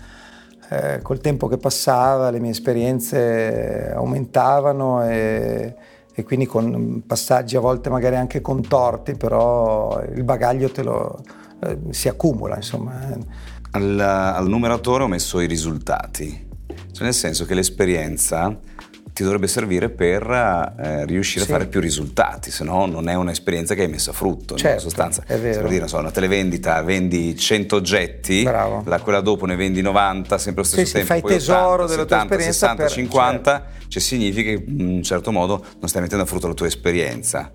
eh, 0.69 0.99
col 1.03 1.19
tempo 1.19 1.47
che 1.47 1.57
passava 1.57 2.31
le 2.31 2.39
mie 2.39 2.49
esperienze 2.49 3.91
aumentavano 3.93 5.07
e, 5.07 5.75
e, 6.11 6.23
quindi 6.23 6.47
con 6.47 7.03
passaggi 7.05 7.55
a 7.55 7.59
volte 7.59 7.89
magari 7.89 8.15
anche 8.15 8.41
contorti, 8.41 9.13
però 9.13 10.01
il 10.13 10.23
bagaglio 10.23 10.71
lo, 10.77 11.21
eh, 11.59 11.77
si 11.91 12.07
accumula. 12.07 12.55
Insomma. 12.55 12.99
Al, 13.71 13.99
al 13.99 14.47
numeratore 14.47 15.03
ho 15.03 15.07
messo 15.07 15.39
i 15.39 15.45
risultati, 15.45 16.47
cioè 16.91 17.03
nel 17.03 17.13
senso 17.13 17.45
che 17.45 17.53
l'esperienza 17.53 18.57
ti 19.15 19.23
dovrebbe 19.23 19.47
servire 19.47 19.89
per 19.89 20.29
eh, 20.77 21.05
riuscire 21.05 21.45
sì. 21.45 21.49
a 21.49 21.53
fare 21.53 21.67
più 21.67 21.79
risultati, 21.79 22.51
se 22.51 22.65
no 22.65 22.85
non 22.85 23.07
è 23.07 23.13
un'esperienza 23.13 23.73
che 23.73 23.83
hai 23.83 23.87
messo 23.87 24.09
a 24.09 24.13
frutto 24.13 24.57
certo, 24.57 24.73
in 24.75 24.79
sostanza. 24.81 25.23
È 25.25 25.37
vero. 25.37 25.61
Per 25.61 25.69
dire, 25.69 25.87
so, 25.87 25.99
una 25.99 26.11
televendita 26.11 26.81
vendi 26.81 27.33
100 27.33 27.77
oggetti, 27.77 28.43
la, 28.43 28.99
quella 29.01 29.21
dopo 29.21 29.45
ne 29.45 29.55
vendi 29.55 29.81
90, 29.81 30.37
sempre 30.37 30.63
allo 30.63 30.69
stesso 30.69 30.85
sì, 30.85 31.05
tempo. 31.05 31.13
Sì, 31.13 31.21
fai 31.21 31.31
tesoro 31.31 31.83
80, 31.83 31.87
della 31.87 32.01
70, 32.01 32.05
tua 32.05 32.19
esperienza 32.19 32.67
60, 32.67 32.83
per, 32.83 32.91
50, 32.91 33.51
certo. 33.51 33.87
cioè 33.87 34.01
significa 34.01 34.49
che 34.49 34.63
in 34.67 34.85
un 34.85 35.03
certo 35.03 35.31
modo 35.31 35.65
non 35.79 35.87
stai 35.87 36.01
mettendo 36.01 36.25
a 36.25 36.27
frutto 36.27 36.47
la 36.47 36.53
tua 36.53 36.67
esperienza. 36.67 37.53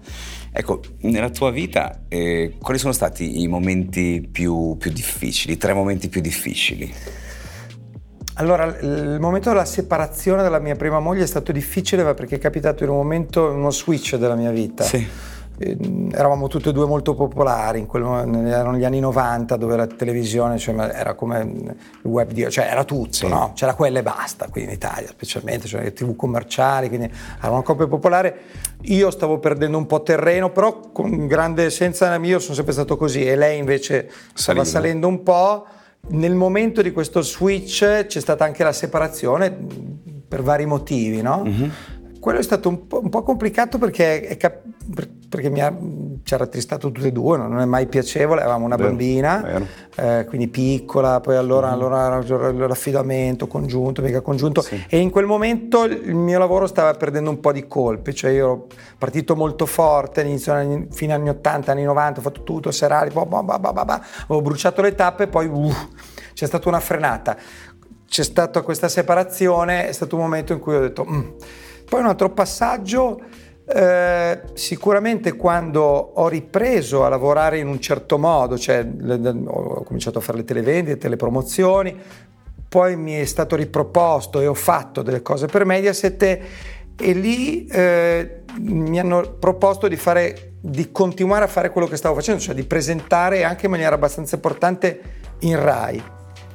Ecco, 0.53 0.81
nella 1.01 1.29
tua 1.29 1.51
vita 1.51 2.05
eh, 2.09 2.55
quali 2.59 2.79
sono 2.79 2.95
stati 2.95 3.43
i 3.43 3.49
momenti 3.49 4.27
più, 4.33 4.79
più 4.79 4.91
difficili, 4.91 5.53
i 5.53 5.59
tre 5.59 5.75
momenti 5.75 6.09
più 6.09 6.23
difficili? 6.23 6.91
Allora, 8.41 8.75
il 8.81 9.19
momento 9.21 9.51
della 9.51 9.67
separazione 9.67 10.43
dalla 10.43 10.61
mia 10.61 10.75
prima 10.75 10.99
moglie 10.99 11.25
è 11.25 11.27
stato 11.27 11.53
difficile 11.53 12.03
perché 12.15 12.37
è 12.37 12.39
capitato 12.39 12.85
in 12.85 12.89
un 12.89 12.97
momento, 12.97 13.45
uno 13.45 13.71
switch 13.71 14.17
della 14.17 14.35
mia 14.35 14.51
vita. 14.51 14.83
Sì. 14.83 15.07
Ehm, 15.59 16.09
eravamo 16.11 16.49
tutti 16.49 16.71
e 16.71 16.73
due 16.73 16.87
molto 16.87 17.15
popolari, 17.15 17.85
quel, 17.85 18.03
erano 18.03 18.79
gli 18.79 18.85
anni 18.85 18.99
90 18.99 19.57
dove 19.57 19.77
la 19.77 19.87
televisione 19.87 20.57
cioè, 20.57 20.75
era 20.75 21.13
come 21.13 21.41
il 21.41 21.77
web, 22.01 22.31
di, 22.31 22.51
cioè 22.51 22.65
era 22.65 22.85
tutto, 22.85 23.13
sì. 23.13 23.29
no? 23.29 23.53
c'era 23.55 23.75
quella 23.75 23.99
e 23.99 24.03
basta 24.03 24.49
qui 24.49 24.63
in 24.63 24.71
Italia 24.71 25.09
specialmente, 25.09 25.69
cioè 25.69 25.83
le 25.83 25.93
tv 25.93 26.17
commerciali, 26.17 26.89
quindi 26.89 27.13
era 27.43 27.53
una 27.53 27.61
coppia 27.61 27.87
popolare. 27.89 28.39
Io 28.85 29.11
stavo 29.11 29.39
perdendo 29.39 29.77
un 29.77 29.85
po' 29.85 30.03
terreno, 30.03 30.51
però 30.51 30.81
con 30.93 31.27
grande 31.27 31.69
senza 31.69 32.17
io 32.17 32.39
sono 32.39 32.55
sempre 32.55 32.73
stato 32.73 32.97
così 32.97 33.23
e 33.23 33.37
lei 33.37 33.59
invece 33.59 34.09
stava 34.33 34.65
Saliva. 34.65 34.65
salendo 34.65 35.09
un 35.09 35.23
po' 35.23 35.67
Nel 36.09 36.35
momento 36.35 36.83
di 36.83 36.91
questo 36.91 37.21
switch 37.21 38.07
c'è 38.07 38.21
stata 38.21 38.45
anche 38.45 38.65
la 38.65 38.73
separazione 38.73 39.57
per 40.27 40.43
vari 40.43 40.67
motivi, 40.67 41.23
no? 41.23 41.43
Mm-hmm. 41.47 41.69
quello 42.19 42.39
è 42.39 42.43
stato 42.43 42.69
un 42.69 42.87
po', 42.87 43.01
un 43.01 43.09
po 43.09 43.23
complicato 43.23 43.79
perché, 43.79 44.37
cap- 44.39 44.63
perché 45.29 45.49
mi 45.49 45.61
ha, 45.61 45.73
ci 46.25 46.35
ha 46.35 46.37
rattristato 46.37 46.91
tutte 46.91 47.07
e 47.07 47.13
due, 47.13 47.39
non 47.39 47.61
è 47.61 47.65
mai 47.65 47.87
piacevole, 47.87 48.41
avevamo 48.41 48.65
una 48.65 48.75
vero, 48.75 48.89
bambina. 48.89 49.63
Eh, 49.97 50.25
quindi 50.27 50.49
piccola, 50.49 51.21
poi 51.21 51.37
allora, 51.37 51.69
mm-hmm. 51.69 51.81
allora 51.81 52.67
l'affidamento 52.67 53.47
congiunto, 53.47 54.03
mica 54.03 54.21
congiunto, 54.21 54.61
sì. 54.61 54.85
e 54.89 54.99
in 54.99 55.11
quel 55.11 55.27
momento 55.27 55.85
il 55.85 56.15
mio 56.15 56.39
lavoro 56.39 56.67
stava 56.67 56.93
perdendo 56.95 57.31
un 57.31 57.39
po' 57.39 57.53
di 57.53 57.67
colpi, 57.67 58.15
cioè 58.15 58.33
io 58.33 58.45
ero 58.45 58.67
partito 58.99 59.37
molto 59.37 59.67
forte, 59.67 60.23
all'inizio, 60.23 60.53
fino 60.91 61.15
agli 61.15 61.21
anni 61.21 61.29
80, 61.29 61.71
anni 61.71 61.85
90, 61.85 62.19
ho 62.19 62.23
fatto 62.23 62.43
tutto, 62.43 62.71
serali, 62.73 63.11
bah 63.13 63.25
bah 63.25 63.43
bah 63.43 64.03
ho 64.27 64.43
bruciato 64.43 64.83
le 64.83 64.95
tappe 64.95 65.25
e 65.25 65.29
poi 65.29 65.47
uh, 65.47 65.73
c'è 66.35 66.47
stata 66.47 66.69
una 66.69 66.81
frenata. 66.81 67.37
C'è 68.09 68.25
stata 68.25 68.63
questa 68.63 68.89
separazione, 68.89 69.87
è 69.87 69.93
stato 69.93 70.17
un 70.17 70.23
momento 70.23 70.53
in 70.53 70.59
cui 70.59 70.75
ho 70.75 70.81
detto... 70.81 71.07
Mm, 71.09 71.29
poi 71.91 72.01
un 72.01 72.07
altro 72.07 72.31
passaggio, 72.31 73.21
eh, 73.73 74.41
sicuramente 74.55 75.37
quando 75.37 75.83
ho 75.83 76.29
ripreso 76.29 77.05
a 77.05 77.09
lavorare 77.09 77.59
in 77.59 77.69
un 77.69 77.81
certo 77.81 78.19
modo, 78.19 78.59
cioè 78.59 78.85
le, 78.85 79.15
ho 79.47 79.83
cominciato 79.85 80.19
a 80.19 80.21
fare 80.21 80.39
le 80.39 80.45
televendite, 80.45 81.09
le 81.09 81.17
promozioni, 81.17 81.97
poi 82.69 82.97
mi 82.97 83.15
è 83.15 83.25
stato 83.25 83.57
riproposto 83.57 84.41
e 84.41 84.47
ho 84.47 84.55
fatto 84.55 85.03
delle 85.03 85.23
cose 85.23 85.47
per 85.47 85.65
Mediaset 85.65 86.23
e 86.23 87.13
lì 87.13 87.67
eh, 87.67 88.43
mi 88.59 88.99
hanno 88.99 89.37
proposto 89.39 89.89
di, 89.89 89.97
fare, 89.97 90.55
di 90.61 90.91
continuare 90.91 91.45
a 91.45 91.49
fare 91.49 91.71
quello 91.71 91.87
che 91.87 91.97
stavo 91.97 92.17
facendo, 92.17 92.41
cioè 92.41 92.55
di 92.55 92.65
presentare 92.65 93.45
anche 93.45 93.67
in 93.67 93.71
maniera 93.71 93.95
abbastanza 93.95 94.35
importante 94.35 95.01
in 95.41 95.61
RAI. 95.61 96.03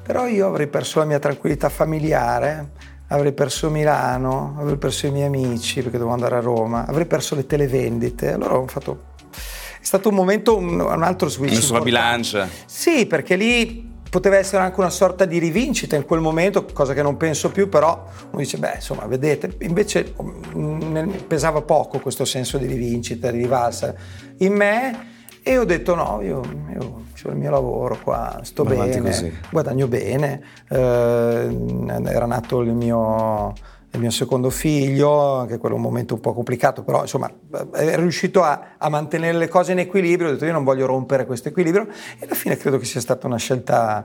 Però 0.03 0.27
io 0.27 0.47
avrei 0.47 0.67
perso 0.67 0.99
la 0.99 1.05
mia 1.05 1.19
tranquillità 1.19 1.69
familiare 1.69 2.71
avrei 3.07 3.33
perso 3.33 3.69
Milano, 3.69 4.55
avrei 4.59 4.77
perso 4.77 5.07
i 5.07 5.11
miei 5.11 5.25
amici 5.25 5.81
perché 5.81 5.97
dovevo 5.97 6.13
andare 6.13 6.35
a 6.35 6.39
Roma, 6.39 6.85
avrei 6.85 7.05
perso 7.05 7.35
le 7.35 7.45
televendite. 7.45 8.33
Allora 8.33 8.57
ho 8.57 8.67
fatto... 8.67 9.13
È 9.31 9.87
stato 9.87 10.09
un 10.09 10.15
momento, 10.15 10.57
un, 10.57 10.79
un 10.79 11.03
altro 11.03 11.29
switch. 11.29 11.53
Messo 11.53 11.73
la 11.73 11.81
bilancia. 11.81 12.49
Sì, 12.65 13.05
perché 13.05 13.35
lì 13.35 13.93
poteva 14.09 14.37
essere 14.37 14.63
anche 14.63 14.79
una 14.79 14.89
sorta 14.89 15.25
di 15.25 15.37
rivincita 15.37 15.95
in 15.95 16.05
quel 16.05 16.21
momento, 16.21 16.65
cosa 16.73 16.93
che 16.93 17.03
non 17.03 17.17
penso 17.17 17.51
più, 17.51 17.69
però 17.69 18.07
uno 18.31 18.41
dice, 18.41 18.57
beh, 18.57 18.75
insomma, 18.75 19.05
vedete, 19.05 19.57
invece 19.59 20.13
mm, 20.55 21.09
pesava 21.27 21.61
poco 21.61 21.99
questo 21.99 22.25
senso 22.25 22.57
di 22.57 22.65
rivincita, 22.65 23.29
di 23.29 23.39
rivalsa 23.39 23.93
in 24.37 24.53
me 24.53 25.13
e 25.47 25.59
ho 25.59 25.63
detto 25.63 25.93
no, 25.93 26.21
io, 26.23 26.41
io 26.73 27.03
ho 27.23 27.29
il 27.29 27.35
mio 27.35 27.51
lavoro 27.51 27.99
qua, 28.01 28.39
sto 28.41 28.63
Ma 28.63 28.71
bene, 28.71 29.41
guadagno 29.51 29.87
bene, 29.87 30.41
eh, 30.67 31.57
era 32.07 32.25
nato 32.25 32.61
il 32.61 32.73
mio, 32.73 33.53
il 33.91 33.99
mio, 33.99 34.09
secondo 34.09 34.49
figlio, 34.49 35.35
anche 35.35 35.59
quello 35.59 35.75
è 35.75 35.77
un 35.77 35.83
momento 35.83 36.15
un 36.15 36.19
po' 36.19 36.33
complicato, 36.33 36.83
però 36.83 37.01
insomma 37.01 37.31
è 37.73 37.95
riuscito 37.95 38.41
a, 38.41 38.69
a, 38.75 38.89
mantenere 38.89 39.37
le 39.37 39.47
cose 39.47 39.73
in 39.73 39.77
equilibrio, 39.77 40.29
ho 40.29 40.31
detto 40.31 40.45
io 40.45 40.51
non 40.51 40.63
voglio 40.63 40.87
rompere 40.87 41.27
questo 41.27 41.49
equilibrio. 41.49 41.89
E 42.17 42.25
alla 42.25 42.33
fine 42.33 42.57
credo 42.57 42.79
che 42.79 42.85
sia 42.85 42.99
stata 42.99 43.27
una 43.27 43.37
scelta 43.37 44.03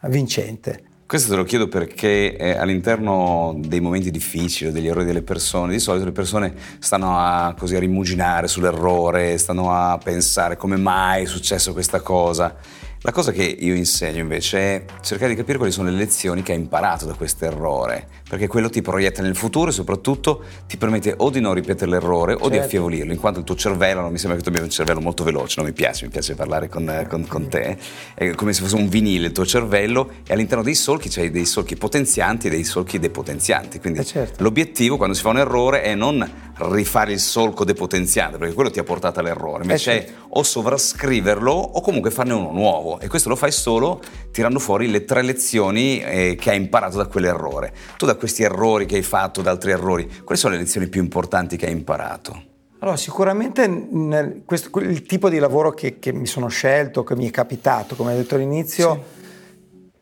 vincente. 0.00 0.89
Questo 1.10 1.30
te 1.30 1.36
lo 1.36 1.42
chiedo 1.42 1.66
perché 1.66 2.36
eh, 2.36 2.56
all'interno 2.56 3.56
dei 3.58 3.80
momenti 3.80 4.12
difficili 4.12 4.70
o 4.70 4.72
degli 4.72 4.86
errori 4.86 5.04
delle 5.04 5.22
persone, 5.22 5.72
di 5.72 5.80
solito 5.80 6.04
le 6.04 6.12
persone 6.12 6.54
stanno 6.78 7.18
a, 7.18 7.52
così, 7.58 7.74
a 7.74 7.80
rimuginare 7.80 8.46
sull'errore, 8.46 9.36
stanno 9.36 9.72
a 9.72 9.98
pensare 9.98 10.56
come 10.56 10.76
mai 10.76 11.24
è 11.24 11.26
successo 11.26 11.72
questa 11.72 12.00
cosa. 12.00 12.54
La 13.02 13.12
cosa 13.12 13.32
che 13.32 13.42
io 13.44 13.74
insegno 13.74 14.18
invece 14.18 14.58
è 14.58 14.84
cercare 15.00 15.30
di 15.30 15.36
capire 15.36 15.56
quali 15.56 15.72
sono 15.72 15.88
le 15.88 15.96
lezioni 15.96 16.42
che 16.42 16.52
hai 16.52 16.58
imparato 16.58 17.06
da 17.06 17.14
questo 17.14 17.46
errore, 17.46 18.06
perché 18.28 18.46
quello 18.46 18.68
ti 18.68 18.82
proietta 18.82 19.22
nel 19.22 19.34
futuro 19.34 19.70
e 19.70 19.72
soprattutto 19.72 20.44
ti 20.66 20.76
permette 20.76 21.14
o 21.16 21.30
di 21.30 21.40
non 21.40 21.54
ripetere 21.54 21.92
l'errore 21.92 22.32
certo. 22.32 22.44
o 22.44 22.48
di 22.48 22.56
certo. 22.56 22.66
affievolirlo, 22.66 23.12
in 23.14 23.18
quanto 23.18 23.38
il 23.38 23.46
tuo 23.46 23.54
cervello, 23.54 24.02
non 24.02 24.12
mi 24.12 24.18
sembra 24.18 24.36
che 24.36 24.42
tu 24.42 24.50
abbia 24.50 24.62
un 24.62 24.68
cervello 24.68 25.00
molto 25.00 25.24
veloce, 25.24 25.54
non 25.62 25.70
mi 25.70 25.72
piace, 25.72 26.04
mi 26.04 26.10
piace 26.10 26.34
parlare 26.34 26.68
con, 26.68 27.06
con, 27.08 27.26
con 27.26 27.48
te, 27.48 27.78
è 28.12 28.32
come 28.32 28.52
se 28.52 28.60
fosse 28.60 28.74
un 28.74 28.90
vinile 28.90 29.28
il 29.28 29.32
tuo 29.32 29.46
cervello 29.46 30.10
e 30.26 30.34
all'interno 30.34 30.62
dei 30.62 30.74
solchi 30.74 31.08
c'hai 31.08 31.30
dei 31.30 31.46
solchi 31.46 31.76
potenzianti 31.76 32.48
e 32.48 32.50
dei 32.50 32.64
solchi 32.64 32.98
depotenzianti, 32.98 33.80
quindi 33.80 34.00
eh 34.00 34.04
certo. 34.04 34.42
l'obiettivo 34.42 34.98
quando 34.98 35.14
si 35.14 35.22
fa 35.22 35.30
un 35.30 35.38
errore 35.38 35.80
è 35.80 35.94
non 35.94 36.49
rifare 36.68 37.12
il 37.12 37.20
solco 37.20 37.64
depotenziante, 37.64 38.38
perché 38.38 38.54
quello 38.54 38.70
ti 38.70 38.78
ha 38.78 38.84
portato 38.84 39.20
all'errore, 39.20 39.62
invece 39.62 39.92
eh 39.92 40.00
certo. 40.00 40.12
è 40.12 40.26
o 40.30 40.42
sovrascriverlo 40.42 41.52
o 41.52 41.80
comunque 41.80 42.10
farne 42.10 42.32
uno 42.32 42.50
nuovo 42.52 42.68
nuovo 42.80 43.00
e 43.00 43.08
questo 43.08 43.28
lo 43.28 43.36
fai 43.36 43.52
solo 43.52 44.00
tirando 44.30 44.58
fuori 44.58 44.88
le 44.88 45.04
tre 45.04 45.22
lezioni 45.22 46.00
eh, 46.00 46.36
che 46.38 46.50
hai 46.50 46.56
imparato 46.56 46.96
da 46.96 47.06
quell'errore. 47.06 47.72
Tu 47.96 48.06
da 48.06 48.14
questi 48.14 48.42
errori 48.42 48.86
che 48.86 48.96
hai 48.96 49.02
fatto, 49.02 49.42
da 49.42 49.50
altri 49.50 49.72
errori, 49.72 50.08
quali 50.24 50.40
sono 50.40 50.54
le 50.54 50.60
lezioni 50.60 50.88
più 50.88 51.02
importanti 51.02 51.56
che 51.56 51.66
hai 51.66 51.72
imparato? 51.72 52.48
Allora, 52.78 52.96
sicuramente 52.96 53.66
nel, 53.66 54.42
questo, 54.46 54.70
il 54.78 55.02
tipo 55.02 55.28
di 55.28 55.38
lavoro 55.38 55.72
che, 55.72 55.98
che, 55.98 56.12
mi 56.12 56.26
sono 56.26 56.48
scelto, 56.48 57.04
che 57.04 57.14
mi 57.14 57.28
è 57.28 57.30
capitato, 57.30 57.94
come 57.94 58.12
hai 58.12 58.16
detto 58.16 58.36
all'inizio, 58.36 58.94
sì. 58.94 59.19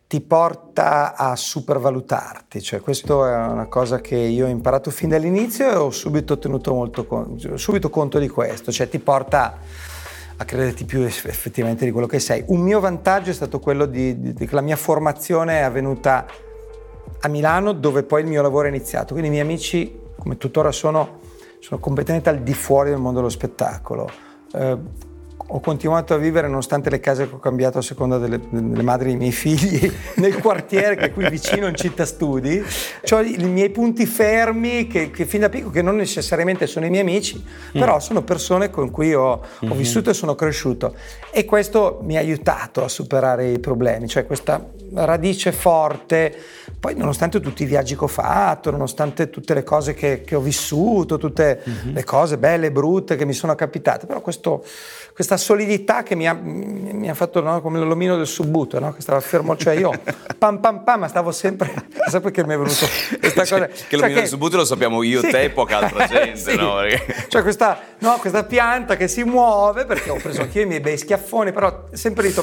Ti 0.08 0.22
porta 0.22 1.14
a 1.14 1.36
supervalutarti. 1.36 2.62
Cioè, 2.62 2.80
questa 2.80 3.12
è 3.12 3.52
una 3.52 3.66
cosa 3.66 4.00
che 4.00 4.16
io 4.16 4.46
ho 4.46 4.48
imparato 4.48 4.90
fin 4.90 5.10
dall'inizio 5.10 5.70
e 5.70 5.74
ho 5.74 5.90
subito 5.90 6.38
tenuto 6.38 6.72
molto 6.72 7.36
subito 7.56 7.90
conto 7.90 8.18
di 8.18 8.28
questo. 8.28 8.72
Cioè, 8.72 8.88
ti 8.88 8.98
porta 8.98 9.58
a 10.40 10.44
crederti 10.44 10.86
più 10.86 11.02
effettivamente 11.02 11.84
di 11.84 11.90
quello 11.90 12.06
che 12.06 12.20
sei. 12.20 12.42
Un 12.46 12.60
mio 12.60 12.80
vantaggio 12.80 13.28
è 13.30 13.34
stato 13.34 13.60
quello 13.60 13.84
di, 13.84 14.18
di, 14.18 14.32
di 14.32 14.48
la 14.50 14.62
mia 14.62 14.76
formazione 14.76 15.58
è 15.58 15.62
avvenuta 15.62 16.26
a 17.20 17.28
Milano 17.28 17.72
dove 17.72 18.02
poi 18.02 18.22
il 18.22 18.28
mio 18.28 18.40
lavoro 18.40 18.66
è 18.66 18.70
iniziato, 18.70 19.08
quindi 19.08 19.28
i 19.28 19.30
miei 19.30 19.42
amici 19.42 20.00
come 20.16 20.38
tuttora 20.38 20.72
sono, 20.72 21.20
sono 21.58 21.78
completamente 21.80 22.30
al 22.30 22.40
di 22.40 22.54
fuori 22.54 22.90
del 22.90 22.98
mondo 22.98 23.18
dello 23.18 23.30
spettacolo. 23.30 24.10
Eh, 24.54 24.78
ho 25.50 25.60
continuato 25.60 26.12
a 26.12 26.18
vivere, 26.18 26.46
nonostante 26.46 26.90
le 26.90 27.00
case 27.00 27.26
che 27.26 27.34
ho 27.34 27.38
cambiato 27.38 27.78
a 27.78 27.82
seconda 27.82 28.18
delle, 28.18 28.38
delle 28.50 28.82
madri 28.82 29.08
dei 29.08 29.16
miei 29.16 29.32
figli, 29.32 29.90
nel 30.16 30.38
quartiere 30.38 30.94
che 30.94 31.06
è 31.06 31.12
qui 31.12 31.28
vicino 31.30 31.66
in 31.66 31.74
città 31.74 32.04
studi. 32.04 32.62
Ho 33.10 33.20
i 33.20 33.48
miei 33.48 33.70
punti 33.70 34.04
fermi 34.04 34.86
che, 34.86 35.10
che, 35.10 35.24
fin 35.24 35.40
da 35.40 35.48
piccolo, 35.48 35.70
che 35.70 35.80
non 35.80 35.96
necessariamente 35.96 36.66
sono 36.66 36.84
i 36.84 36.90
miei 36.90 37.02
amici, 37.02 37.42
mm. 37.42 37.80
però 37.80 37.98
sono 37.98 38.22
persone 38.22 38.68
con 38.68 38.90
cui 38.90 39.14
ho, 39.14 39.30
ho 39.30 39.42
mm-hmm. 39.64 39.76
vissuto 39.76 40.10
e 40.10 40.14
sono 40.14 40.34
cresciuto. 40.34 40.94
E 41.30 41.46
questo 41.46 42.00
mi 42.02 42.16
ha 42.16 42.20
aiutato 42.20 42.84
a 42.84 42.88
superare 42.88 43.50
i 43.50 43.58
problemi, 43.58 44.06
cioè 44.06 44.26
questa 44.26 44.62
radice 44.92 45.52
forte. 45.52 46.36
Poi, 46.80 46.94
nonostante 46.94 47.40
tutti 47.40 47.64
i 47.64 47.66
viaggi 47.66 47.96
che 47.96 48.04
ho 48.04 48.08
fatto, 48.08 48.70
nonostante 48.70 49.30
tutte 49.30 49.52
le 49.54 49.64
cose 49.64 49.94
che, 49.94 50.22
che 50.22 50.34
ho 50.34 50.40
vissuto, 50.40 51.18
tutte 51.18 51.62
mm-hmm. 51.68 51.94
le 51.94 52.04
cose 52.04 52.38
belle 52.38 52.66
e 52.66 52.72
brutte 52.72 53.16
che 53.16 53.24
mi 53.24 53.32
sono 53.32 53.54
capitate, 53.54 54.06
però 54.06 54.20
questo 54.20 54.62
questa 55.18 55.36
solidità 55.36 56.04
che 56.04 56.14
mi 56.14 56.28
ha, 56.28 56.32
mi 56.32 57.10
ha 57.10 57.14
fatto 57.14 57.42
no? 57.42 57.60
come 57.60 57.80
l'omino 57.80 58.16
del 58.16 58.28
subbuto, 58.28 58.78
no? 58.78 58.92
che 58.92 59.00
stava 59.00 59.18
fermo, 59.18 59.56
cioè 59.56 59.74
io 59.74 59.90
pam 60.38 60.60
pam 60.60 60.84
pam, 60.84 61.00
ma 61.00 61.08
stavo 61.08 61.32
sempre, 61.32 61.74
sai 62.08 62.20
perché 62.20 62.44
mi 62.44 62.54
è 62.54 62.56
venuto 62.56 62.86
questa 63.18 63.44
cioè, 63.44 63.58
cosa? 63.58 63.66
Che 63.66 63.74
cioè 63.74 63.98
l'omino 63.98 64.14
che, 64.14 64.20
del 64.20 64.28
subbuto 64.28 64.58
lo 64.58 64.64
sappiamo 64.64 65.02
io, 65.02 65.20
sì, 65.20 65.30
te 65.30 65.42
e 65.42 65.50
poca 65.50 65.78
altra 65.78 66.06
gente, 66.06 66.36
sì. 66.36 66.56
no? 66.56 66.76
Cioè 67.26 67.42
questa, 67.42 67.80
no, 67.98 68.16
questa, 68.20 68.44
pianta 68.44 68.94
che 68.94 69.08
si 69.08 69.24
muove, 69.24 69.86
perché 69.86 70.10
ho 70.10 70.18
preso 70.22 70.42
anche 70.42 70.58
io 70.58 70.64
i 70.66 70.68
miei 70.68 70.80
bei 70.80 70.96
schiaffoni, 70.96 71.50
però 71.50 71.86
sempre 71.90 72.28
lì, 72.28 72.34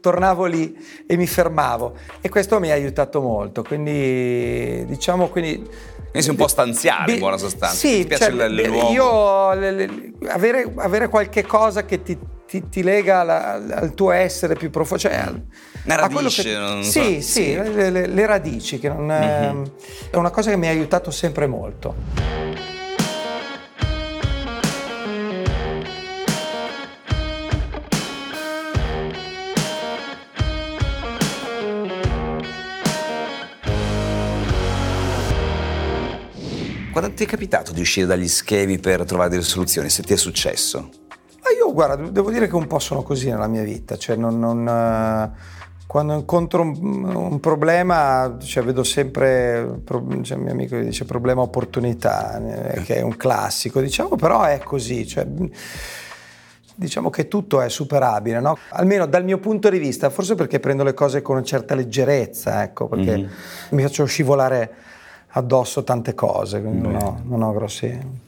tornavo 0.00 0.46
lì 0.46 0.82
e 1.06 1.14
mi 1.18 1.26
fermavo 1.26 1.94
e 2.22 2.30
questo 2.30 2.58
mi 2.58 2.70
ha 2.70 2.74
aiutato 2.74 3.20
molto, 3.20 3.25
quindi 3.66 4.84
diciamo, 4.86 5.28
quindi 5.28 5.68
quindi 6.16 6.22
sei 6.22 6.30
un 6.30 6.36
po' 6.36 6.48
stanziale 6.48 7.12
in 7.12 7.18
buona 7.18 7.36
sostanza. 7.36 7.76
Sì, 7.76 8.06
cioè, 8.10 8.30
l'uomo. 8.30 8.90
Io 8.90 9.54
le, 9.54 9.70
le, 9.72 10.12
avere, 10.28 10.72
avere, 10.76 11.08
qualche 11.08 11.44
cosa 11.44 11.84
che 11.84 12.02
ti, 12.02 12.16
ti, 12.46 12.68
ti 12.70 12.82
lega 12.82 13.20
alla, 13.20 13.76
al 13.76 13.92
tuo 13.94 14.12
essere 14.12 14.54
più 14.54 14.70
profondo. 14.70 15.02
Cioè, 15.02 15.30
Una 15.84 15.96
radice, 15.96 16.42
che, 16.42 16.56
non 16.56 16.82
sì, 16.82 16.90
so. 16.90 17.02
sì, 17.02 17.20
sì, 17.20 17.54
le, 17.54 18.06
le, 18.06 18.26
radici, 18.26 18.78
che 18.78 18.88
non, 18.88 19.06
mm-hmm. 19.06 19.62
è 20.10 20.16
una 20.16 20.30
cosa 20.30 20.50
che 20.50 20.56
mi 20.56 20.68
ha 20.68 20.70
aiutato 20.70 21.10
sempre 21.10 21.46
molto. 21.46 21.94
Quando 36.96 37.12
ti 37.14 37.24
è 37.24 37.26
capitato 37.26 37.74
di 37.74 37.82
uscire 37.82 38.06
dagli 38.06 38.26
schemi 38.26 38.78
per 38.78 39.04
trovare 39.04 39.28
delle 39.28 39.42
soluzioni? 39.42 39.90
Se 39.90 40.02
ti 40.02 40.14
è 40.14 40.16
successo? 40.16 40.88
Ma 41.42 41.50
io, 41.54 41.70
guarda, 41.70 42.08
devo 42.08 42.30
dire 42.30 42.48
che 42.48 42.54
un 42.54 42.66
po' 42.66 42.78
sono 42.78 43.02
così 43.02 43.28
nella 43.28 43.48
mia 43.48 43.62
vita, 43.62 43.98
cioè 43.98 44.16
non, 44.16 44.38
non 44.38 44.66
eh, 44.66 45.30
quando 45.86 46.14
incontro 46.14 46.62
un, 46.62 47.04
un 47.14 47.38
problema, 47.38 48.38
cioè 48.40 48.64
vedo 48.64 48.82
sempre, 48.82 49.82
cioè, 50.22 50.38
mio 50.38 50.52
amico 50.52 50.78
dice 50.78 51.04
problema 51.04 51.42
opportunità, 51.42 52.72
eh, 52.72 52.80
che 52.80 52.94
è 52.96 53.02
un 53.02 53.14
classico, 53.18 53.82
diciamo, 53.82 54.16
però 54.16 54.44
è 54.44 54.60
così, 54.60 55.06
cioè, 55.06 55.26
diciamo 56.76 57.10
che 57.10 57.28
tutto 57.28 57.60
è 57.60 57.68
superabile, 57.68 58.40
no? 58.40 58.56
almeno 58.70 59.04
dal 59.04 59.22
mio 59.22 59.36
punto 59.36 59.68
di 59.68 59.78
vista, 59.78 60.08
forse 60.08 60.34
perché 60.34 60.60
prendo 60.60 60.82
le 60.82 60.94
cose 60.94 61.20
con 61.20 61.36
una 61.36 61.44
certa 61.44 61.74
leggerezza, 61.74 62.62
ecco, 62.62 62.88
perché 62.88 63.18
mm-hmm. 63.18 63.30
mi 63.72 63.82
faccio 63.82 64.06
scivolare 64.06 64.94
addosso 65.36 65.84
tante 65.84 66.14
cose, 66.14 66.60
quindi 66.60 66.80
non 66.80 66.96
ho, 66.96 67.20
non 67.24 67.42
ho 67.42 67.52
grossi... 67.52 68.24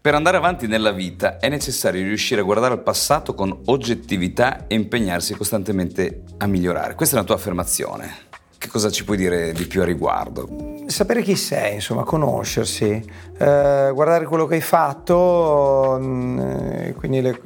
Per 0.00 0.14
andare 0.14 0.36
avanti 0.36 0.66
nella 0.66 0.92
vita 0.92 1.38
è 1.38 1.48
necessario 1.48 2.02
riuscire 2.02 2.40
a 2.40 2.44
guardare 2.44 2.72
al 2.72 2.82
passato 2.82 3.34
con 3.34 3.62
oggettività 3.66 4.66
e 4.66 4.74
impegnarsi 4.74 5.34
costantemente 5.34 6.22
a 6.38 6.46
migliorare. 6.46 6.94
Questa 6.94 7.16
è 7.16 7.18
una 7.18 7.26
tua 7.26 7.36
affermazione. 7.36 8.26
Che 8.56 8.68
cosa 8.68 8.90
ci 8.90 9.04
puoi 9.04 9.16
dire 9.16 9.52
di 9.52 9.66
più 9.66 9.82
a 9.82 9.84
riguardo? 9.84 10.48
Sapere 10.86 11.22
chi 11.22 11.36
sei, 11.36 11.74
insomma, 11.74 12.04
conoscersi, 12.04 12.86
eh, 12.86 13.90
guardare 13.92 14.24
quello 14.24 14.46
che 14.46 14.54
hai 14.54 14.60
fatto, 14.60 15.98
mh, 16.00 16.04
mm, 16.04 16.90
quindi 16.92 17.20
le, 17.20 17.40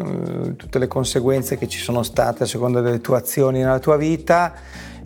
tutte 0.57 0.79
le 0.79 0.87
conseguenze 0.87 1.59
che 1.59 1.69
ci 1.69 1.81
sono 1.81 2.03
state 2.03 2.45
a 2.45 2.47
seconda 2.47 2.81
delle 2.81 3.01
tue 3.01 3.17
azioni 3.17 3.59
nella 3.59 3.79
tua 3.81 3.97
vita 3.97 4.55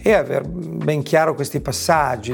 e 0.07 0.13
aver 0.13 0.47
ben 0.47 1.03
chiaro 1.03 1.35
questi 1.35 1.59
passaggi. 1.59 2.33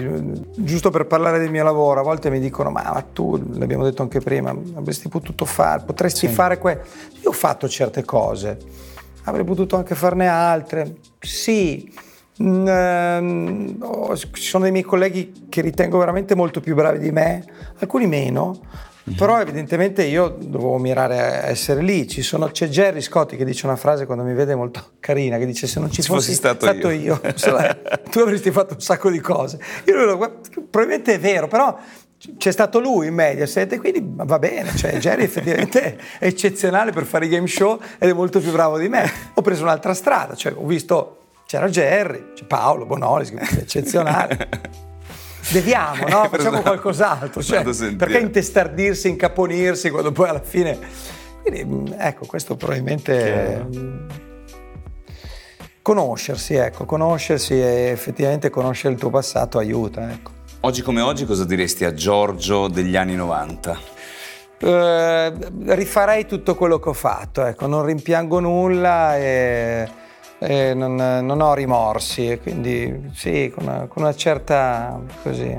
Giusto 0.59 0.91
per 0.91 1.07
parlare 1.07 1.39
del 1.39 1.51
mio 1.51 1.65
lavoro, 1.65 2.01
a 2.01 2.03
volte 2.03 2.29
mi 2.29 2.39
dicono: 2.39 2.71
Ma, 2.71 3.03
tu, 3.15 3.43
l'abbiamo 3.55 3.83
detto 3.83 4.03
anche 4.03 4.21
prima, 4.21 4.51
avresti 4.75 5.09
potuto 5.09 5.47
fare, 5.47 5.83
potresti 5.83 6.27
sì. 6.27 6.33
fare 6.35 6.59
questo. 6.59 6.83
Io 7.23 7.31
ho 7.31 7.33
fatto 7.33 7.67
certe 7.71 8.05
cose, 8.05 8.59
avrei 9.25 9.47
potuto 9.47 9.77
anche 9.77 9.95
farne 9.95 10.29
altre. 10.29 10.97
Sì. 11.19 11.91
Mm, 12.43 13.81
oh, 13.81 14.17
ci 14.17 14.43
sono 14.43 14.65
dei 14.65 14.73
miei 14.73 14.85
colleghi 14.85 15.47
che 15.49 15.63
ritengo 15.63 15.97
veramente 15.97 16.35
molto 16.35 16.61
più 16.61 16.75
bravi 16.75 16.99
di 16.99 17.11
me, 17.11 17.43
alcuni 17.79 18.07
meno. 18.07 18.61
Però 19.17 19.41
evidentemente 19.41 20.05
io 20.05 20.37
dovevo 20.39 20.79
mirare 20.79 21.19
a 21.19 21.47
essere 21.49 21.83
lì. 21.83 22.09
Sono, 22.23 22.49
c'è 22.49 22.69
Jerry 22.69 23.01
Scotti 23.01 23.37
che 23.37 23.45
dice 23.45 23.67
una 23.67 23.77
frase 23.77 24.07
quando 24.07 24.23
mi 24.23 24.35
vede 24.35 24.55
molto 24.55 24.93
carina, 25.01 25.39
che 25.39 25.47
dice 25.47 25.67
se 25.67 25.81
non 25.81 25.91
ci, 25.91 26.03
ci 26.03 26.09
fossi, 26.09 26.27
fossi, 26.27 26.35
stato, 26.35 26.67
stato 26.67 26.91
io, 26.91 27.21
io 27.23 27.33
tu 28.11 28.19
avresti 28.21 28.51
fatto 28.51 28.75
un 28.75 28.81
sacco 28.81 29.11
di 29.11 29.21
cose. 29.21 29.59
Io 29.87 30.17
probabilmente 30.71 31.15
è 31.15 31.19
vero, 31.19 31.49
però 31.49 31.77
c'è 32.37 32.53
stato 32.53 32.79
lui 32.79 33.09
in 33.09 33.15
Mediaset 33.15 33.73
e 33.73 33.79
quindi 33.79 34.01
va 34.05 34.39
bene, 34.39 34.75
cioè 34.77 34.97
Jerry 34.99 35.25
effettivamente 35.25 35.99
è 36.19 36.27
eccezionale 36.27 36.93
per 36.93 37.05
fare 37.05 37.27
i 37.27 37.29
game 37.29 37.49
show 37.49 37.81
ed 37.99 38.09
è 38.09 38.13
molto 38.13 38.39
più 38.39 38.53
bravo 38.53 38.79
di 38.79 38.89
me. 38.89 39.11
Ho 39.35 39.43
preso 39.43 39.65
un'altra 39.65 39.95
strada, 39.95 40.37
cioè 40.37 40.55
ho 40.55 40.65
visto 40.65 41.19
c'era 41.47 41.69
Jerry, 41.69 42.33
c'è 42.35 42.45
Paolo 42.45 42.87
Bonoli, 42.87 43.27
che 43.27 43.41
è 43.41 43.59
eccezionale. 43.59 44.49
Deviamo, 45.51 46.07
no? 46.09 46.29
Facciamo 46.31 46.61
qualcos'altro. 46.61 47.43
Cioè, 47.43 47.63
perché 47.97 48.19
intestardirsi, 48.19 49.09
incaponirsi 49.09 49.91
quando 49.91 50.13
poi 50.13 50.29
alla 50.29 50.43
fine. 50.43 50.79
Quindi, 51.43 51.65
mm, 51.65 51.87
ecco, 51.99 52.27
questo 52.27 52.57
probabilmente. 52.57 53.67
Mm, 53.75 54.09
conoscersi, 55.83 56.55
ecco, 56.55 56.85
conoscersi 56.85 57.55
e 57.55 57.91
effettivamente 57.91 58.51
conoscere 58.51 58.95
il 58.95 59.01
tuo 59.01 59.11
passato 59.11 59.59
aiuta, 59.59 60.11
ecco. 60.11 60.31
Oggi 60.61 60.81
come 60.83 61.01
oggi 61.01 61.25
cosa 61.25 61.45
diresti 61.45 61.85
a 61.85 61.93
Giorgio 61.93 62.69
degli 62.69 62.95
anni 62.95 63.17
90? 63.17 63.79
Eh, 64.59 65.33
rifarei 65.67 66.25
tutto 66.25 66.55
quello 66.55 66.79
che 66.79 66.89
ho 66.89 66.93
fatto, 66.93 67.45
ecco, 67.45 67.67
non 67.67 67.85
rimpiango 67.85 68.39
nulla 68.39 69.19
e 69.19 69.89
e 70.39 70.75
non, 70.75 70.95
non, 70.95 71.41
ho 71.41 71.55
rimorsi 71.55 72.29
e 72.29 72.41
quindi 72.41 73.11
sì, 73.15 73.53
con 73.55 73.65
una, 73.65 73.87
con 73.87 74.03
una 74.03 74.15
certa 74.15 75.01
così. 75.23 75.57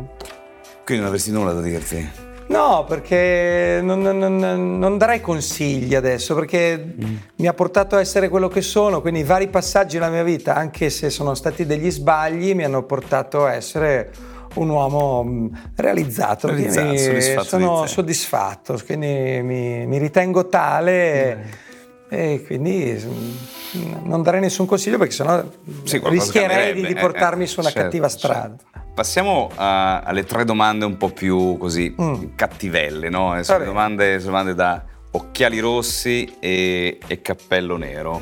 Quindi 0.84 1.04
non 1.04 1.06
avresti 1.06 1.32
nulla 1.32 1.54
da 1.54 1.62
dirti? 1.62 2.32
No, 2.48 2.86
perché 2.88 3.80
non, 3.82 4.02
non, 4.02 4.38
non, 4.78 4.98
darei 4.98 5.22
consigli 5.22 5.96
adesso, 5.96 6.36
perché 6.36 6.78
mm. 6.78 7.16
mi 7.38 7.48
ha 7.48 7.54
portato 7.54 7.96
a 7.96 8.02
essere 8.02 8.28
quello 8.28 8.50
che 8.50 8.62
sono, 8.62 9.00
quindi 9.00 9.22
i 9.22 9.24
vari 9.24 9.48
passaggi 9.48 9.98
nella 9.98 10.12
mia 10.12 10.24
vita, 10.24 10.54
anche 10.54 10.90
se 10.90 11.10
sono 11.10 11.34
stati 11.34 11.66
degli 11.66 11.90
sbagli, 11.90 12.54
mi 12.54 12.66
hanno 12.66 12.84
portato 12.84 13.46
a 13.46 13.54
essere 13.54 14.12
un 14.56 14.70
uomo 14.70 15.24
mm, 15.24 15.48
realizzato, 15.78 16.48
realizzato 16.48 16.98
soddisfatto 16.98 17.48
sono 17.48 17.86
soddisfatto, 17.88 18.80
quindi 18.86 19.42
mi, 19.42 19.88
mi 19.88 19.98
ritengo 19.98 20.48
tale. 20.48 21.36
Mm 21.36 21.72
e 22.14 22.44
quindi 22.46 22.96
mm, 23.04 24.06
non 24.06 24.22
darei 24.22 24.40
nessun 24.40 24.68
consiglio 24.68 25.00
perché 25.00 25.14
sennò 25.14 25.44
sì, 25.84 26.00
rischierei 26.04 26.74
di, 26.74 26.86
di, 26.86 26.94
portarmi 26.94 27.44
eh, 27.44 27.48
su 27.48 27.60
una 27.60 27.70
certo, 27.70 27.84
cattiva 27.84 28.08
strada. 28.08 28.56
Certo. 28.56 28.92
Passiamo 28.94 29.50
a, 29.56 30.02
alle 30.02 30.24
tre 30.24 30.46
domande 30.46 30.86
un 30.86 30.98
po' 30.98 31.10
più 31.10 31.58
così 31.58 31.94
mm. 32.00 32.36
cattivelle, 32.36 33.10
no? 33.10 33.36
Eh, 33.38 33.44
sono 33.44 33.64
domande, 33.64 34.20
sono 34.20 34.32
domande, 34.32 34.54
da 34.54 34.84
occhiali 35.12 35.58
rossi 35.60 36.36
e, 36.40 37.00
e 37.06 37.22
cappello 37.22 37.78
nero. 37.78 38.22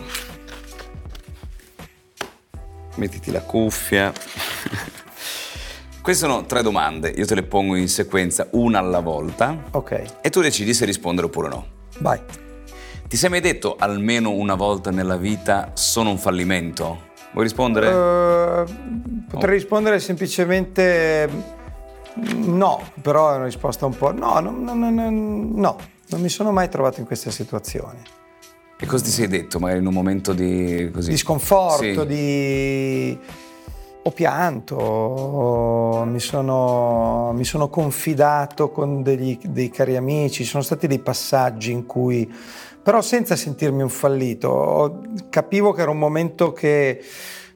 Mettiti 2.95 3.31
la 3.31 3.41
cuffia. 3.41 4.13
Queste 6.01 6.25
sono 6.25 6.45
tre 6.45 6.63
domande, 6.63 7.09
io 7.09 7.25
te 7.25 7.35
le 7.35 7.43
pongo 7.43 7.75
in 7.75 7.89
sequenza 7.89 8.47
una 8.51 8.79
alla 8.79 9.01
volta. 9.01 9.65
Ok. 9.71 10.19
E 10.21 10.29
tu 10.29 10.41
decidi 10.41 10.73
se 10.73 10.85
rispondere 10.85 11.27
oppure 11.27 11.49
no. 11.49 11.65
Vai. 11.99 12.19
Ti 13.11 13.17
sei 13.17 13.29
mai 13.29 13.41
detto 13.41 13.75
almeno 13.77 14.31
una 14.31 14.55
volta 14.55 14.89
nella 14.89 15.17
vita 15.17 15.71
sono 15.73 16.11
un 16.11 16.17
fallimento? 16.17 17.09
Vuoi 17.33 17.43
rispondere? 17.43 17.87
Uh, 17.89 19.25
potrei 19.27 19.49
oh. 19.49 19.59
rispondere 19.59 19.99
semplicemente 19.99 21.29
no, 22.35 22.81
però 23.01 23.33
è 23.33 23.35
una 23.35 23.43
risposta 23.43 23.85
un 23.85 23.97
po'... 23.97 24.13
No, 24.13 24.39
no, 24.39 24.51
no, 24.51 24.73
no, 24.73 24.89
no, 24.89 25.77
non 26.07 26.21
mi 26.21 26.29
sono 26.29 26.53
mai 26.53 26.69
trovato 26.69 27.01
in 27.01 27.05
queste 27.05 27.31
situazioni. 27.31 27.99
E 28.79 28.85
cosa 28.85 29.03
ti 29.03 29.09
sei 29.09 29.27
detto 29.27 29.59
magari 29.59 29.79
in 29.79 29.87
un 29.87 29.93
momento 29.93 30.31
di... 30.31 30.89
Così? 30.93 31.09
Di 31.09 31.17
sconforto, 31.17 32.03
sì. 32.03 32.07
di... 32.07 33.19
Ho 34.03 34.11
pianto. 34.11 36.03
Mi, 36.05 36.19
sono... 36.19 37.31
mi, 37.33 37.43
sono, 37.43 37.69
confidato 37.69 38.71
con 38.71 39.03
degli, 39.03 39.37
dei 39.47 39.69
cari 39.69 39.95
amici, 39.95 40.43
ci 40.43 40.49
sono 40.49 40.63
stati 40.63 40.87
dei 40.87 40.99
passaggi 40.99 41.71
in 41.71 41.85
cui 41.85 42.31
però 42.83 43.01
senza 43.01 43.35
sentirmi 43.35 43.81
un 43.81 43.89
fallito. 43.89 45.01
Capivo 45.29 45.71
che 45.71 45.81
era 45.81 45.91
un 45.91 45.99
momento 45.99 46.51
che 46.51 47.03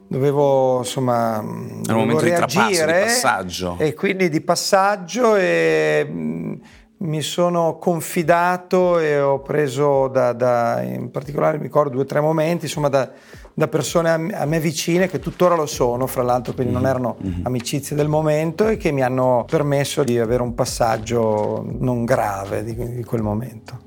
dovevo 0.07 0.79
insomma 0.79 1.43
era 1.83 1.95
un 1.95 2.01
momento 2.01 2.23
reagire, 2.23 2.45
di, 2.45 2.45
trapasso, 2.45 2.85
di 2.85 2.91
passaggio 2.91 3.75
e 3.79 3.93
quindi 3.95 4.29
di 4.29 4.41
passaggio 4.41 5.35
e 5.35 6.07
mm, 6.07 6.53
mi 6.97 7.21
sono 7.21 7.77
confidato 7.79 8.99
e 8.99 9.19
ho 9.19 9.41
preso 9.41 10.07
da, 10.07 10.31
da 10.33 10.81
in 10.83 11.09
particolare 11.09 11.57
mi 11.57 11.63
ricordo 11.63 11.93
due 11.93 12.03
o 12.03 12.05
tre 12.05 12.21
momenti 12.21 12.65
insomma 12.65 12.89
da, 12.89 13.11
da 13.57 13.67
persone 13.67 14.09
a, 14.09 14.41
a, 14.41 14.45
me 14.45 14.59
vicine 14.59 15.07
che 15.07 15.19
tuttora 15.19 15.55
lo 15.55 15.65
sono 15.65 16.05
fra 16.05 16.21
l'altro 16.21 16.53
quindi 16.53 16.73
mm-hmm. 16.73 16.81
non 16.81 16.89
erano 16.89 17.17
mm-hmm. 17.25 17.45
amicizie 17.45 17.95
del 17.95 18.09
momento 18.09 18.67
e 18.67 18.77
che 18.77 18.91
mi 18.91 19.01
hanno 19.01 19.45
permesso 19.49 20.03
di 20.03 20.19
avere 20.19 20.43
un 20.43 20.53
passaggio 20.53 21.65
non 21.79 22.05
grave 22.05 22.63
di, 22.63 22.75
di 22.75 23.03
quel 23.03 23.21
momento 23.21 23.85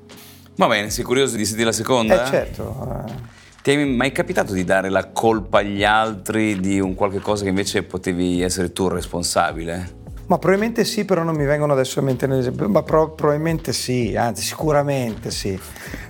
Va 0.59 0.67
bene, 0.67 0.89
sei 0.89 1.05
curioso 1.05 1.37
di 1.37 1.45
sentire 1.45 1.67
la 1.67 1.71
seconda? 1.71 2.21
Eh 2.21 2.29
certo. 2.29 3.05
Ti 3.63 3.71
è 3.71 3.85
mai 3.85 4.11
capitato 4.11 4.51
di 4.51 4.65
dare 4.65 4.89
la 4.89 5.07
colpa 5.07 5.59
agli 5.59 5.85
altri 5.85 6.59
di 6.59 6.81
un 6.81 6.95
qualche 6.95 7.19
cosa 7.19 7.43
che 7.43 7.49
invece 7.49 7.83
potevi 7.83 8.41
essere 8.41 8.73
tu 8.73 8.89
responsabile? 8.89 9.98
Ma 10.29 10.37
probabilmente 10.37 10.85
sì, 10.85 11.05
però 11.05 11.23
non 11.23 11.35
mi 11.35 11.43
vengono 11.43 11.73
adesso 11.73 11.97
in 11.97 12.05
mente 12.05 12.27
l'esempio. 12.27 12.69
Ma 12.69 12.83
pro- 12.83 13.13
probabilmente 13.13 13.73
sì, 13.73 14.15
anzi 14.15 14.43
sicuramente 14.43 15.31
sì, 15.31 15.59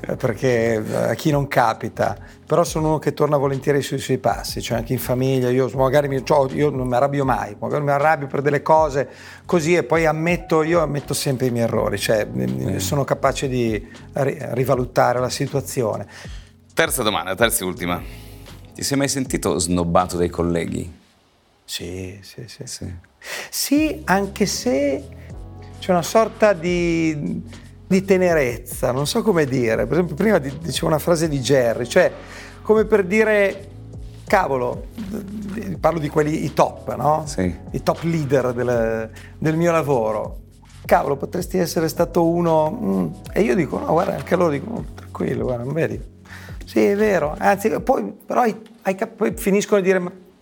eh, 0.01 0.15
perché 0.17 0.73
eh, 0.73 0.95
a 1.11 1.13
chi 1.13 1.31
non 1.31 1.47
capita. 1.47 2.17
Però 2.45 2.65
sono 2.65 2.89
uno 2.89 2.99
che 2.99 3.13
torna 3.13 3.37
volentieri 3.37 3.81
sui 3.81 3.97
suoi 3.99 4.17
passi, 4.17 4.61
cioè 4.61 4.77
anche 4.77 4.91
in 4.91 4.99
famiglia, 4.99 5.49
io 5.49 5.69
magari 5.73 6.09
mi, 6.09 6.21
cioè, 6.25 6.51
io 6.51 6.69
non 6.69 6.89
mi 6.89 6.95
arrabbio 6.95 7.23
mai, 7.23 7.55
magari 7.57 7.81
mi 7.81 7.91
arrabbio 7.91 8.27
per 8.27 8.41
delle 8.41 8.61
cose 8.61 9.07
così 9.45 9.75
e 9.75 9.83
poi 9.83 10.05
ammetto, 10.05 10.63
io 10.63 10.81
ammetto 10.81 11.13
sempre 11.13 11.47
i 11.47 11.51
miei 11.51 11.63
errori, 11.63 11.97
cioè 11.97 12.25
mm. 12.25 12.75
sono 12.75 13.05
capace 13.05 13.47
di 13.47 13.87
rivalutare 14.13 15.19
la 15.19 15.29
situazione. 15.29 16.05
Terza 16.73 17.03
domanda, 17.03 17.35
terza 17.35 17.63
e 17.63 17.67
ultima. 17.67 18.01
Ti 18.73 18.83
sei 18.83 18.97
mai 18.97 19.07
sentito 19.07 19.57
snobbato 19.57 20.17
dai 20.17 20.29
colleghi? 20.29 20.91
Sì, 21.63 22.19
sì, 22.21 22.43
sì. 22.47 22.63
Sì, 22.65 22.93
sì 23.49 24.01
anche 24.05 24.45
se 24.45 25.03
c'è 25.79 25.91
una 25.91 26.01
sorta 26.01 26.53
di, 26.53 27.41
di, 27.87 28.03
tenerezza, 28.03 28.91
non 28.91 29.07
so 29.07 29.21
come 29.21 29.45
dire. 29.45 29.85
Per 29.85 29.93
esempio, 29.93 30.15
prima 30.15 30.37
dicevo 30.37 30.87
una 30.87 30.99
frase 30.99 31.27
di 31.27 31.39
Jerry, 31.39 31.85
cioè 31.85 32.11
come 32.61 32.85
per 32.85 33.03
dire, 33.03 33.67
cavolo, 34.27 34.87
parlo 35.79 35.99
di 35.99 36.09
quelli, 36.09 36.45
i 36.45 36.53
top, 36.53 36.95
no? 36.95 37.23
Sì. 37.25 37.53
I 37.71 37.81
top 37.81 38.03
leader 38.03 38.53
del, 38.53 39.09
del 39.37 39.55
mio 39.57 39.71
lavoro. 39.71 40.41
Cavolo, 40.85 41.17
potresti 41.17 41.57
essere 41.57 41.87
stato 41.87 42.27
uno... 42.27 42.79
Mm. 42.81 43.07
E 43.33 43.41
io 43.41 43.55
dico, 43.55 43.79
no, 43.79 43.87
guarda, 43.87 44.15
anche 44.15 44.35
loro 44.35 44.51
dicono, 44.51 44.85
tranquillo, 44.93 45.45
guarda, 45.45 45.63
non 45.63 45.73
vedi? 45.73 45.99
Sì, 46.65 46.85
è 46.85 46.95
vero. 46.95 47.35
Anzi, 47.37 47.69
poi, 47.81 48.13
però 48.25 48.41
hai, 48.41 48.55
hai, 48.83 48.95
poi 48.95 49.33
finiscono 49.35 49.81
di 49.81 49.87
dire 49.87 49.99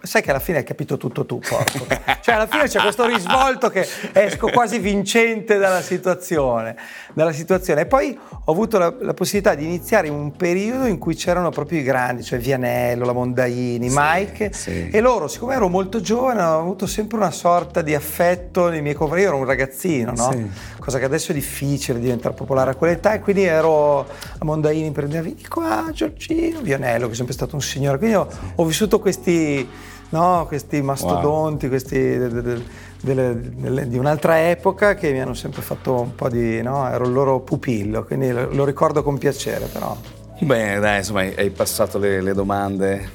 sai 0.08 0.22
che 0.22 0.30
alla 0.32 0.40
fine 0.40 0.60
hai 0.60 0.64
capito 0.64 0.98
tutto 0.98 1.26
tu, 1.26 1.40
porco. 1.40 1.86
cioè 2.22 2.36
alla 2.36 2.48
fine 2.48 2.64
c'è 2.64 2.80
questo 2.80 3.06
risvolto 3.06 3.70
che 3.70 3.88
esco 4.14 4.50
quasi 4.50 4.80
vincente 4.80 5.58
dalla 5.58 5.82
situazione, 5.82 6.76
dalla 7.14 7.32
situazione. 7.32 7.82
E 7.82 7.86
poi 7.86 8.18
ho 8.46 8.52
avuto 8.52 8.78
la, 8.78 8.94
la, 9.00 9.14
possibilità 9.14 9.54
di 9.54 9.66
iniziare 9.66 10.08
in 10.08 10.14
un 10.14 10.32
periodo 10.32 10.86
in 10.86 10.98
cui 10.98 11.16
c'erano 11.16 11.50
proprio 11.50 11.80
i 11.80 11.84
grandi, 11.84 12.24
cioè 12.24 12.40
Vianello, 12.40 13.06
la 13.06 13.14
Mondaini, 13.14 13.90
sì, 13.90 13.96
Mike, 14.00 14.54
sì. 14.54 14.90
e 14.90 15.00
loro, 15.02 15.28
siccome 15.28 15.56
ero 15.56 15.68
molto 15.68 16.00
giovane, 16.00 16.42
ho 16.42 16.60
avuto 16.60 16.88
sempre 16.88 17.18
una 17.18 17.32
sorta 17.32 17.82
di 17.82 17.94
affetto 17.94 18.70
nei 18.70 18.82
miei 18.82 18.96
confronti. 18.96 19.24
Io 19.24 19.30
ero 19.30 19.38
un 19.38 19.46
ragazzino, 19.46 20.14
no? 20.16 20.32
Sì. 20.32 20.50
Cosa 20.88 21.00
che 21.00 21.06
adesso 21.06 21.32
è 21.32 21.36
difficile 21.36 22.00
diventare 22.00 22.34
popolare 22.34 22.72
a 22.72 22.76
quell'età, 22.76 23.12
e 23.12 23.20
quindi 23.20 23.44
ero 23.44 24.00
a 24.00 24.46
Mondaini, 24.46 24.92
prendeva, 24.92 25.22
vieni 25.22 25.46
qua, 25.46 25.90
Giorgino, 25.92 26.62
Vianello, 26.62 27.08
che 27.08 27.12
è 27.12 27.16
sempre 27.18 27.34
stato 27.34 27.56
un 27.56 27.62
signore. 27.62 27.98
Quindi 27.98 28.16
ho, 28.16 28.26
ho 28.56 28.64
vissuto 28.64 29.02
questi, 29.02 29.68
no, 30.12 30.46
questi 30.48 30.82
mastodonti, 30.82 31.66
wow. 31.66 31.74
questi 31.74 32.00
de, 32.00 32.30
de, 32.30 32.42
de, 32.42 32.64
delle, 33.02 33.88
di 33.90 33.98
un'altra 33.98 34.50
epoca 34.50 34.96
che 34.96 35.12
mi 35.12 35.20
hanno 35.20 35.34
sempre 35.34 35.62
fatto 35.62 36.00
un 36.00 36.16
po' 36.16 36.30
di... 36.30 36.62
No, 36.62 36.90
ero 36.90 37.06
il 37.06 37.12
loro 37.12 37.42
pupillo, 37.42 38.06
quindi 38.06 38.32
lo, 38.32 38.50
lo 38.50 38.64
ricordo 38.64 39.04
con 39.04 39.18
piacere 39.18 39.66
però. 39.66 39.94
Bene, 40.40 40.80
dai, 40.80 41.00
insomma, 41.00 41.20
hai 41.20 41.50
passato 41.50 41.98
le, 41.98 42.22
le 42.22 42.34
domande 42.34 43.10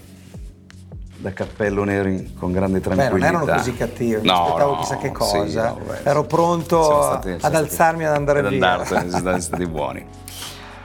da 1.23 1.33
cappello 1.33 1.85
nero 1.85 2.09
in, 2.09 2.35
con 2.37 2.51
grande 2.51 2.81
tranquillità. 2.81 3.15
Beh, 3.15 3.33
non 3.33 3.43
erano 3.43 3.59
così 3.59 3.75
cattivi, 3.77 4.27
no, 4.27 4.43
aspettavo 4.43 4.75
no, 4.75 4.81
chissà 4.81 4.97
che 4.97 5.13
cosa. 5.13 5.47
Sì, 5.47 5.55
no, 5.55 5.81
Ero 6.03 6.25
pronto 6.25 6.83
stati, 6.83 7.37
ad 7.41 7.55
alzarmi 7.55 8.03
e 8.03 8.07
ad 8.07 8.15
andare 8.15 8.41
ad 8.41 8.49
via. 8.49 8.71
Andarsene, 8.73 9.11
siete 9.11 9.41
stati 9.41 9.67
buoni. 9.67 10.05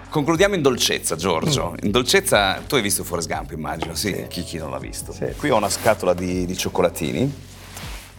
Concludiamo 0.10 0.54
in 0.54 0.62
dolcezza, 0.62 1.16
Giorgio. 1.16 1.72
Mm. 1.72 1.86
In 1.86 1.92
dolcezza, 1.92 2.62
tu 2.68 2.76
hai 2.76 2.84
visto 2.84 3.04
Forrest 3.04 3.28
Gump, 3.28 3.52
immagino, 3.52 3.96
sì? 3.96 4.14
sì. 4.14 4.26
Chi, 4.28 4.44
chi, 4.44 4.58
non 4.58 4.70
l'ha 4.70 4.78
visto? 4.78 5.12
Sì. 5.12 5.26
Qui 5.36 5.50
ho 5.50 5.58
una 5.58 5.70
scatola 5.70 6.14
di, 6.14 6.46
di 6.46 6.56
cioccolatini 6.56 7.34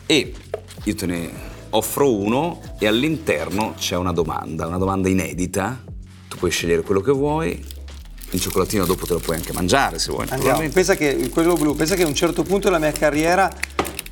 e 0.04 0.34
io 0.82 0.94
te 0.96 1.06
ne 1.06 1.30
offro 1.70 2.12
uno 2.12 2.60
e 2.80 2.88
all'interno 2.88 3.74
c'è 3.76 3.94
una 3.94 4.12
domanda, 4.12 4.66
una 4.66 4.78
domanda 4.78 5.08
inedita. 5.08 5.84
Tu 6.28 6.36
puoi 6.36 6.50
scegliere 6.50 6.82
quello 6.82 7.00
che 7.00 7.12
vuoi. 7.12 7.77
Il 8.30 8.40
cioccolatino 8.40 8.84
dopo 8.84 9.06
te 9.06 9.14
lo 9.14 9.20
puoi 9.20 9.36
anche 9.36 9.52
mangiare 9.52 9.98
se 9.98 10.10
vuoi. 10.10 10.26
Andiamo. 10.28 10.68
Pensa 10.68 10.94
che, 10.94 11.30
quello 11.30 11.54
blu, 11.54 11.74
pensa 11.74 11.94
che 11.94 12.02
a 12.02 12.06
un 12.06 12.14
certo 12.14 12.42
punto 12.42 12.66
della 12.66 12.78
mia 12.78 12.92
carriera 12.92 13.50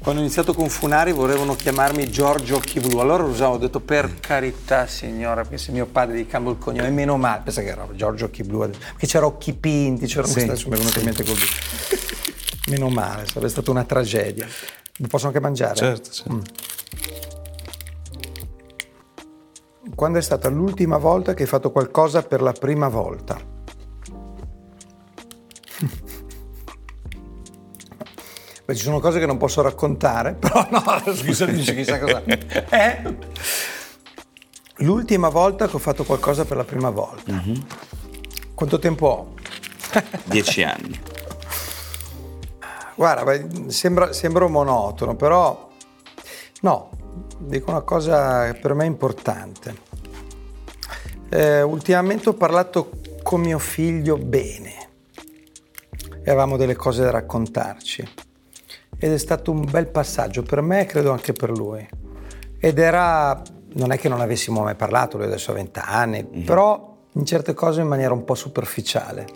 quando 0.07 0.23
ho 0.23 0.25
iniziato 0.25 0.55
con 0.55 0.69
Funari 0.69 1.11
volevano 1.11 1.57
chiamarmi 1.57 2.09
Giorgio 2.09 2.55
Occhi 2.55 2.79
Blu, 2.79 2.99
allora 2.99 3.25
usavo, 3.25 3.55
ho 3.55 3.59
detto 3.59 3.81
per 3.81 4.21
carità 4.21 4.87
signora, 4.87 5.41
perché 5.41 5.59
se 5.59 5.73
mio 5.73 5.87
padre 5.87 6.21
gli 6.21 6.29
cambio 6.29 6.53
il 6.53 6.59
cognome, 6.59 6.91
meno 6.91 7.17
male, 7.17 7.41
pensa 7.43 7.61
che 7.61 7.71
era 7.71 7.89
Giorgio 7.93 8.27
Occhi 8.27 8.45
Blu, 8.45 8.69
perché 8.69 9.09
c'era 9.09 9.27
Occhi 9.27 9.53
Pinti, 9.53 10.07
c'era 10.07 10.25
sì, 10.25 10.45
questa, 10.45 10.53
è 10.53 10.71
venuto 10.71 10.99
in 11.01 11.05
mente 11.07 11.25
così. 11.25 11.45
Meno 12.71 12.89
male, 12.89 13.27
sarebbe 13.27 13.49
stata 13.49 13.73
una 13.73 13.83
tragedia. 13.83 14.47
Mi 14.99 15.09
posso 15.09 15.27
anche 15.27 15.41
mangiare? 15.41 15.75
Certo, 15.75 16.11
certo. 16.13 16.33
Mm. 16.33 16.41
Quando 19.93 20.19
è 20.19 20.23
stata 20.23 20.49
l'ultima 20.49 20.99
volta 20.99 21.35
che 21.35 21.43
hai 21.43 21.49
fatto 21.49 21.73
qualcosa 21.73 22.23
per 22.23 22.43
la 22.43 22.53
prima 22.53 22.87
volta? 22.87 23.55
Beh, 28.67 28.75
ci 28.75 28.83
sono 28.83 28.99
cose 28.99 29.21
che 29.21 29.27
non 29.27 29.37
posso 29.37 29.63
raccontare, 29.63 30.35
però 30.41 30.67
no, 30.71 30.83
scusa, 31.15 31.47
dici 31.47 31.73
chissà 31.73 32.01
cosa. 32.01 32.23
Eh? 32.27 33.17
L'ultima 34.81 35.29
volta 35.29 35.69
che 35.69 35.77
ho 35.77 35.79
fatto 35.79 36.03
qualcosa 36.03 36.45
per 36.45 36.57
la 36.57 36.65
prima 36.65 36.91
volta. 36.91 37.33
Mm-hmm. 37.33 37.61
Quanto 38.55 38.79
tempo 38.81 39.07
ho? 39.07 39.35
Dieci 40.25 40.65
anni. 40.65 41.01
Guarda, 42.97 43.47
sembra, 43.69 44.13
sembra 44.13 44.49
monotono, 44.49 45.15
però 45.15 45.71
no, 46.63 46.91
dico 47.39 47.71
una 47.71 47.83
cosa 47.83 48.51
che 48.51 48.59
per 48.59 48.75
me 48.75 48.83
è 48.83 48.89
importante. 48.89 49.77
Eh, 51.29 51.63
ultimamente 51.63 52.31
ho 52.31 52.35
parlato 52.35 52.91
con 53.23 53.43
mio 53.43 53.61
figlio 53.61 54.17
bene 54.17 54.89
e 56.25 56.31
avevamo 56.31 56.57
delle 56.57 56.75
cose 56.75 57.03
da 57.03 57.11
raccontarci 57.11 58.26
ed 58.99 59.13
è 59.13 59.19
stato 59.19 59.51
un 59.51 59.67
bel 59.71 59.89
passaggio 59.89 60.43
per 60.43 60.61
me 60.61 60.81
e 60.81 60.87
credo 60.87 61.13
anche 61.13 61.33
per 61.33 61.51
lui. 61.51 61.87
Ed 62.59 62.79
era, 62.79 63.41
non 63.75 63.93
è 63.93 63.99
che 63.99 64.09
non 64.09 64.21
avessimo 64.21 64.63
mai 64.63 64.75
parlato, 64.75 65.17
lui 65.17 65.27
adesso 65.27 65.51
ha 65.51 65.55
20 65.55 65.81
anni, 65.85 66.27
mm-hmm. 66.27 66.45
però 66.45 66.97
in 67.13 67.25
certe 67.25 67.55
cose 67.55 67.81
in 67.81 67.87
maniera 67.87 68.13
un 68.13 68.25
po' 68.25 68.35
superficiale, 68.35 69.27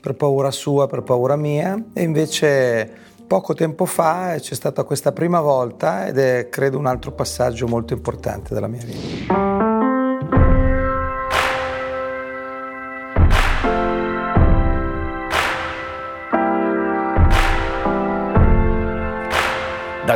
per 0.00 0.14
paura 0.14 0.50
sua, 0.50 0.86
per 0.86 1.02
paura 1.02 1.36
mia, 1.36 1.76
e 1.92 2.02
invece 2.02 2.90
poco 3.26 3.54
tempo 3.54 3.86
fa 3.86 4.36
c'è 4.38 4.54
stata 4.54 4.84
questa 4.84 5.12
prima 5.12 5.40
volta 5.40 6.06
ed 6.06 6.18
è 6.18 6.48
credo 6.48 6.78
un 6.78 6.86
altro 6.86 7.12
passaggio 7.12 7.66
molto 7.66 7.92
importante 7.92 8.54
della 8.54 8.68
mia 8.68 8.84
vita. 8.84 9.45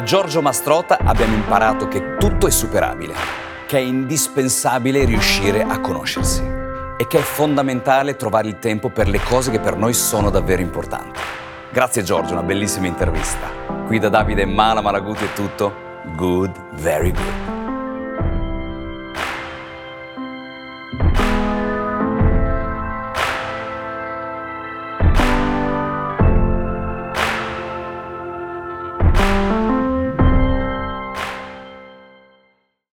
Da 0.00 0.06
Giorgio 0.06 0.40
Mastrota 0.40 0.96
abbiamo 1.04 1.34
imparato 1.34 1.86
che 1.86 2.16
tutto 2.16 2.46
è 2.46 2.50
superabile, 2.50 3.12
che 3.66 3.76
è 3.76 3.82
indispensabile 3.82 5.04
riuscire 5.04 5.60
a 5.60 5.78
conoscersi 5.78 6.42
e 6.96 7.06
che 7.06 7.18
è 7.18 7.20
fondamentale 7.20 8.16
trovare 8.16 8.48
il 8.48 8.58
tempo 8.58 8.88
per 8.88 9.08
le 9.10 9.20
cose 9.20 9.50
che 9.50 9.60
per 9.60 9.76
noi 9.76 9.92
sono 9.92 10.30
davvero 10.30 10.62
importanti. 10.62 11.20
Grazie 11.70 12.02
Giorgio, 12.02 12.32
una 12.32 12.42
bellissima 12.42 12.86
intervista. 12.86 13.46
Qui 13.84 13.98
da 13.98 14.08
Davide 14.08 14.46
Mala 14.46 14.80
Malaguti 14.80 15.26
è 15.26 15.32
tutto. 15.34 16.00
Good, 16.16 16.76
very 16.76 17.12
good. 17.12 17.59